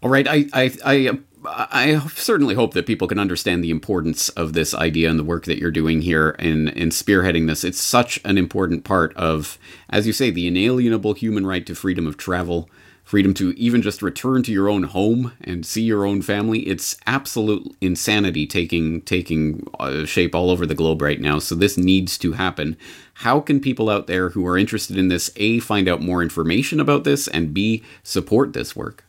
All 0.03 0.11
right, 0.11 0.29
I 0.29 0.47
I, 0.53 0.73
I 0.85 1.19
I 1.45 1.99
certainly 2.15 2.55
hope 2.55 2.75
that 2.75 2.87
people 2.87 3.09
can 3.09 3.19
understand 3.19 3.63
the 3.63 3.71
importance 3.71 4.29
of 4.31 4.53
this 4.53 4.75
idea 4.75 5.09
and 5.11 5.19
the 5.19 5.25
work 5.25 5.45
that 5.45 5.59
you're 5.59 5.71
doing 5.71 6.03
here 6.03 6.31
in, 6.39 6.69
in 6.69 6.91
spearheading 6.91 7.47
this. 7.47 7.65
It's 7.65 7.81
such 7.81 8.21
an 8.25 8.39
important 8.39 8.85
part 8.85 9.15
of, 9.17 9.59
as 9.89 10.07
you 10.07 10.13
say, 10.13 10.31
the 10.31 10.47
inalienable 10.47 11.15
human 11.15 11.47
right 11.47 11.65
to 11.67 11.75
freedom 11.75 12.07
of 12.07 12.17
travel, 12.17 12.69
freedom 13.09 13.33
to 13.33 13.59
even 13.59 13.81
just 13.81 14.03
return 14.03 14.43
to 14.43 14.53
your 14.53 14.69
own 14.69 14.83
home 14.83 15.33
and 15.41 15.65
see 15.65 15.81
your 15.81 16.05
own 16.05 16.21
family. 16.21 16.61
It's 16.69 16.95
absolute 17.07 17.75
insanity 17.81 18.47
taking 18.47 19.01
taking 19.01 19.67
uh, 19.81 20.05
shape 20.05 20.35
all 20.35 20.51
over 20.51 20.67
the 20.67 20.75
globe 20.75 21.01
right 21.01 21.19
now. 21.19 21.39
So 21.39 21.55
this 21.55 21.79
needs 21.79 22.19
to 22.19 22.33
happen. 22.33 22.77
How 23.15 23.41
can 23.41 23.61
people 23.61 23.89
out 23.89 24.09
there 24.09 24.29
who 24.29 24.47
are 24.47 24.59
interested 24.59 24.99
in 24.99 25.09
this 25.09 25.31
a 25.37 25.59
find 25.61 25.89
out 25.89 26.03
more 26.03 26.23
information 26.23 26.81
about 26.81 27.05
this 27.05 27.29
and 27.29 27.55
b 27.55 27.83
support 28.03 28.53
this 28.53 28.77
work? 28.77 29.07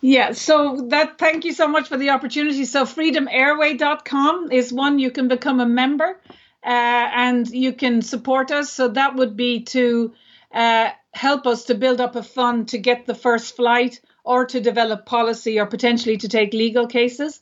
Yeah, 0.00 0.32
so 0.32 0.86
that 0.88 1.18
thank 1.18 1.44
you 1.44 1.52
so 1.52 1.68
much 1.68 1.88
for 1.88 1.98
the 1.98 2.10
opportunity. 2.10 2.64
So 2.64 2.84
freedomairway.com 2.86 4.52
is 4.52 4.72
one 4.72 4.98
you 4.98 5.10
can 5.10 5.28
become 5.28 5.60
a 5.60 5.66
member 5.66 6.18
uh, 6.64 7.10
and 7.14 7.46
you 7.46 7.74
can 7.74 8.00
support 8.00 8.50
us. 8.52 8.72
So 8.72 8.88
that 8.88 9.16
would 9.16 9.36
be 9.36 9.64
to 9.64 10.14
uh, 10.52 10.90
help 11.12 11.46
us 11.46 11.64
to 11.64 11.74
build 11.74 12.00
up 12.00 12.16
a 12.16 12.22
fund 12.22 12.68
to 12.68 12.78
get 12.78 13.06
the 13.06 13.14
first 13.14 13.56
flight 13.56 14.00
or 14.24 14.46
to 14.46 14.60
develop 14.60 15.06
policy 15.06 15.58
or 15.58 15.66
potentially 15.66 16.16
to 16.18 16.28
take 16.28 16.52
legal 16.52 16.86
cases. 16.86 17.40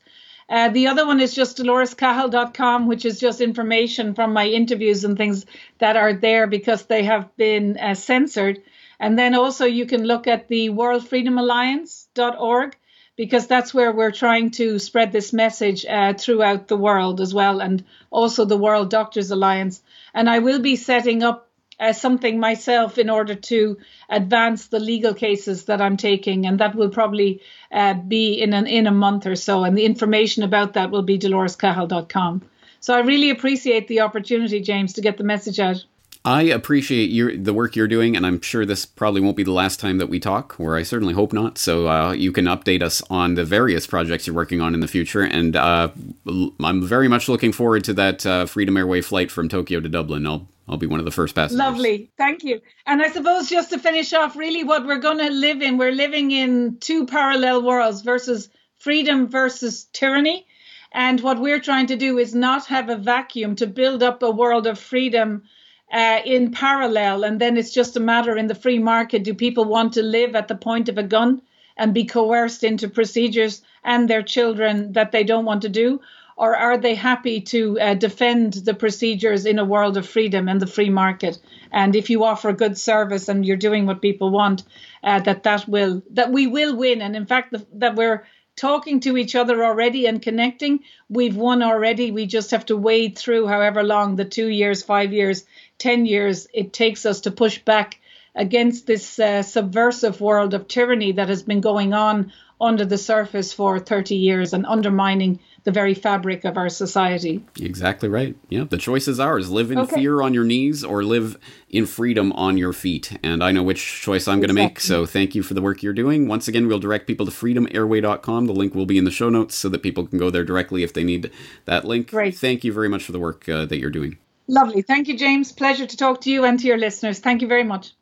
Uh, 0.49 0.69
the 0.69 0.87
other 0.87 1.07
one 1.07 1.21
is 1.21 1.35
just 1.35 1.59
dolorescahill.com, 1.59 2.87
which 2.87 3.05
is 3.05 3.19
just 3.19 3.41
information 3.41 4.15
from 4.15 4.33
my 4.33 4.47
interviews 4.47 5.05
and 5.05 5.17
things 5.17 5.45
that 5.79 5.97
are 5.97 6.13
there 6.13 6.47
because 6.47 6.87
they 6.87 7.03
have 7.03 7.37
been 7.37 7.77
uh, 7.79 7.95
censored. 7.95 8.63
And 9.01 9.19
then 9.19 9.35
also 9.35 9.65
you 9.65 9.87
can 9.87 10.05
look 10.05 10.27
at 10.27 10.49
the 10.49 10.71
World 10.71 11.07
Freedom 11.09 11.37
Alliance.org 11.39 12.77
because 13.17 13.47
that's 13.47 13.75
where 13.75 13.93
we're 13.93 14.13
trying 14.13 14.51
to 14.53 14.79
spread 14.79 15.11
this 15.11 15.33
message 15.33 15.85
uh, 15.87 16.13
throughout 16.15 16.69
the 16.69 16.77
world 16.77 17.21
as 17.21 17.33
well, 17.33 17.61
and 17.61 17.83
also 18.11 18.45
the 18.45 18.59
World 18.59 18.91
Doctors 18.91 19.31
Alliance. 19.31 19.83
And 20.15 20.29
I 20.29 20.41
will 20.41 20.61
be 20.61 20.77
setting 20.77 21.23
up 21.23 21.46
uh, 21.79 21.93
something 21.93 22.41
myself 22.41 22.99
in 22.99 23.11
order 23.11 23.35
to 23.35 23.79
advance 24.09 24.69
the 24.69 24.81
legal 24.81 25.15
cases 25.15 25.65
that 25.65 25.81
I'm 25.81 25.97
taking, 25.97 26.47
and 26.47 26.59
that 26.61 26.75
will 26.75 26.91
probably 26.91 27.43
uh, 27.73 27.95
be 27.95 28.35
in 28.35 28.55
an 28.55 28.67
in 28.67 28.87
a 28.87 28.93
month 28.93 29.27
or 29.27 29.37
so. 29.37 29.65
And 29.65 29.77
the 29.77 29.85
information 29.85 30.43
about 30.43 30.75
that 30.75 30.91
will 30.91 31.03
be 31.03 31.19
dolorescahill.com. 31.19 32.43
So 32.81 32.95
I 32.95 33.01
really 33.01 33.31
appreciate 33.31 33.89
the 33.89 34.01
opportunity, 34.01 34.61
James, 34.61 34.93
to 34.95 35.01
get 35.01 35.19
the 35.19 35.25
message 35.25 35.59
out. 35.59 35.85
I 36.25 36.43
appreciate 36.43 37.11
your 37.11 37.37
the 37.37 37.55
work 37.55 37.77
you're 37.77 37.87
doing, 37.87 38.17
and 38.17 38.27
I'm 38.27 38.41
sure 38.41 38.67
this 38.67 38.85
probably 38.85 39.21
won't 39.21 39.37
be 39.37 39.45
the 39.45 39.53
last 39.53 39.79
time 39.79 39.99
that 39.99 40.09
we 40.09 40.19
talk, 40.19 40.59
or 40.59 40.77
I 40.77 40.83
certainly 40.83 41.15
hope 41.15 41.33
not. 41.33 41.57
So 41.57 41.89
uh, 41.89 42.13
you 42.13 42.33
can 42.33 42.47
update 42.47 42.83
us 42.83 43.01
on 43.09 43.37
the 43.37 43.45
various 43.45 43.87
projects 43.87 44.27
you're 44.27 44.35
working 44.35 44.61
on 44.61 44.75
in 44.75 44.81
the 44.81 44.89
future, 44.89 45.23
and 45.23 45.55
uh, 45.55 45.91
I'm 46.27 46.85
very 46.85 47.07
much 47.07 47.29
looking 47.29 47.53
forward 47.53 47.85
to 47.85 47.95
that 47.95 48.27
uh, 48.27 48.47
Freedom 48.47 48.77
Airway 48.77 49.03
flight 49.03 49.31
from 49.31 49.49
Tokyo 49.49 49.79
to 49.79 49.89
Dublin. 49.89 50.27
I'll 50.27 50.49
I'll 50.69 50.77
be 50.77 50.87
one 50.87 50.99
of 50.99 51.05
the 51.05 51.13
first 51.13 51.35
passengers. 51.35 51.59
Lovely, 51.59 52.11
thank 52.19 52.43
you. 52.43 52.61
And 52.87 53.01
I 53.01 53.11
suppose 53.11 53.49
just 53.49 53.71
to 53.71 53.79
finish 53.79 54.13
off, 54.13 54.37
really, 54.37 54.65
what 54.65 54.87
we're 54.87 54.99
going 54.99 55.19
to 55.19 55.31
live 55.31 55.63
in, 55.63 55.79
we're 55.79 55.93
living 55.93 56.33
in 56.33 56.79
two 56.81 57.07
parallel 57.07 57.63
worlds 57.63 58.03
versus 58.03 58.49
freedom 58.77 59.29
versus 59.29 59.85
tyranny. 59.93 60.47
And 60.93 61.21
what 61.21 61.41
we're 61.41 61.61
trying 61.61 61.87
to 61.89 61.97
do 61.97 62.19
is 62.19 62.35
not 62.35 62.67
have 62.67 62.89
a 62.89 62.97
vacuum 62.97 63.57
to 63.57 63.67
build 63.67 64.03
up 64.03 64.23
a 64.23 64.31
world 64.31 64.67
of 64.67 64.79
freedom 64.79 65.45
uh, 65.93 66.21
in 66.25 66.51
parallel. 66.51 67.23
And 67.23 67.41
then 67.41 67.57
it's 67.57 67.73
just 67.73 67.97
a 67.97 68.01
matter 68.01 68.37
in 68.37 68.47
the 68.49 68.55
free 68.55 68.79
market 68.79 69.23
do 69.23 69.35
people 69.35 69.65
want 69.65 69.95
to 69.95 70.03
live 70.03 70.35
at 70.35 70.49
the 70.49 70.57
point 70.57 70.89
of 70.89 70.99
a 70.99 71.03
gun 71.03 71.43
and 71.77 71.95
be 71.95 72.05
coerced 72.05 72.65
into 72.65 72.89
procedures 72.89 73.63
and 73.85 74.09
their 74.09 74.23
children 74.23 74.93
that 74.93 75.13
they 75.13 75.23
don't 75.23 75.45
want 75.45 75.63
to 75.63 75.69
do? 75.69 76.01
Or 76.37 76.55
are 76.55 76.77
they 76.77 76.95
happy 76.95 77.41
to 77.41 77.81
uh, 77.81 77.95
defend 77.95 78.53
the 78.53 78.75
procedures 78.75 79.47
in 79.47 79.59
a 79.59 79.65
world 79.65 79.97
of 79.97 80.09
freedom 80.09 80.49
and 80.49 80.61
the 80.61 80.67
free 80.67 80.91
market? 80.91 81.39
And 81.73 81.97
if 81.97 82.11
you 82.11 82.25
offer 82.25 82.53
good 82.53 82.77
service 82.77 83.29
and 83.29 83.45
you're 83.45 83.57
doing 83.57 83.87
what 83.87 84.03
people 84.03 84.31
want, 84.31 84.63
uh, 85.03 85.21
that 85.21 85.45
that 85.45 85.67
will 85.67 86.03
that 86.11 86.31
we 86.31 86.47
will 86.47 86.77
win. 86.77 87.01
And 87.01 87.17
in 87.17 87.27
fact, 87.27 87.53
the, 87.53 87.67
that 87.75 87.97
we're 87.97 88.27
talking 88.55 89.01
to 89.01 89.17
each 89.17 89.35
other 89.35 89.65
already 89.65 90.07
and 90.07 90.21
connecting, 90.21 90.81
we've 91.09 91.37
won 91.37 91.63
already. 91.63 92.11
We 92.11 92.27
just 92.27 92.51
have 92.51 92.67
to 92.67 92.77
wade 92.77 93.17
through 93.17 93.47
however 93.47 93.83
long 93.83 94.17
the 94.17 94.25
two 94.25 94.49
years, 94.49 94.83
five 94.83 95.13
years 95.13 95.45
10 95.79 96.07
years 96.07 96.47
it 96.55 96.73
takes 96.73 97.05
us 97.05 97.23
to 97.23 97.31
push 97.31 97.59
back 97.59 98.01
against 98.35 98.87
this 98.87 99.19
uh, 99.19 99.43
subversive 99.43 100.21
world 100.21 100.55
of 100.55 100.69
tyranny 100.69 101.13
that 101.13 101.29
has 101.29 101.43
been 101.43 101.61
going 101.61 101.95
on 101.95 102.33
under 102.61 102.85
the 102.85 102.99
surface 102.99 103.53
for 103.53 103.79
30 103.79 104.17
years 104.17 104.53
and 104.53 104.67
undermining 104.67 105.41
the 105.67 105.73
very 105.73 105.95
fabric 105.95 106.45
of 106.45 106.57
our 106.57 106.69
society. 106.69 107.45
Exactly 107.61 108.09
right. 108.09 108.37
Yeah, 108.49 108.65
the 108.71 108.79
choice 108.79 109.09
is 109.09 109.19
ours. 109.19 109.51
Live 109.51 109.73
in 109.73 109.79
okay. 109.81 109.97
fear 109.97 110.23
on 110.23 110.33
your 110.33 110.45
knees 110.45 110.85
or 110.85 111.03
live 111.03 111.37
in 111.69 111.87
freedom 111.87 112.33
on 112.35 112.57
your 112.57 112.73
feet. 112.73 113.19
And 113.25 113.43
I 113.43 113.51
know 113.51 113.65
which 113.65 114.01
choice 114.01 114.29
I'm 114.29 114.39
going 114.39 114.47
to 114.47 114.55
make. 114.55 114.79
So 114.79 115.07
thank 115.07 115.35
you 115.35 115.43
for 115.43 115.55
the 115.55 115.61
work 115.61 115.83
you're 115.83 115.93
doing. 115.93 116.29
Once 116.29 116.47
again, 116.47 116.69
we'll 116.69 116.79
direct 116.79 117.09
people 117.09 117.27
to 117.27 117.33
freedomairway.com. 117.33 118.47
The 118.47 118.53
link 118.53 118.77
will 118.77 118.87
be 118.87 118.97
in 118.97 119.05
the 119.05 119.11
show 119.11 119.29
notes 119.29 119.57
so 119.57 119.69
that 119.71 119.83
people 119.83 120.07
can 120.07 120.21
go 120.21 120.31
there 120.31 120.45
directly 120.45 120.85
if 120.85 120.93
they 120.95 121.03
need 121.03 121.33
that 121.65 121.85
link. 121.85 122.11
Great. 122.13 122.37
Thank 122.37 122.63
you 122.63 122.73
very 122.73 122.89
much 122.89 123.03
for 123.03 123.11
the 123.11 123.19
work 123.19 123.49
uh, 123.49 123.67
that 123.67 123.79
you're 123.79 123.91
doing. 123.91 124.19
Lovely. 124.47 124.83
Thank 124.83 125.09
you, 125.09 125.19
James. 125.19 125.51
Pleasure 125.51 125.87
to 125.87 125.97
talk 125.97 126.21
to 126.21 126.31
you 126.31 126.45
and 126.45 126.61
to 126.61 126.69
your 126.69 126.79
listeners. 126.79 127.19
Thank 127.19 127.43
you 127.43 127.49
very 127.49 127.65
much. 127.65 127.93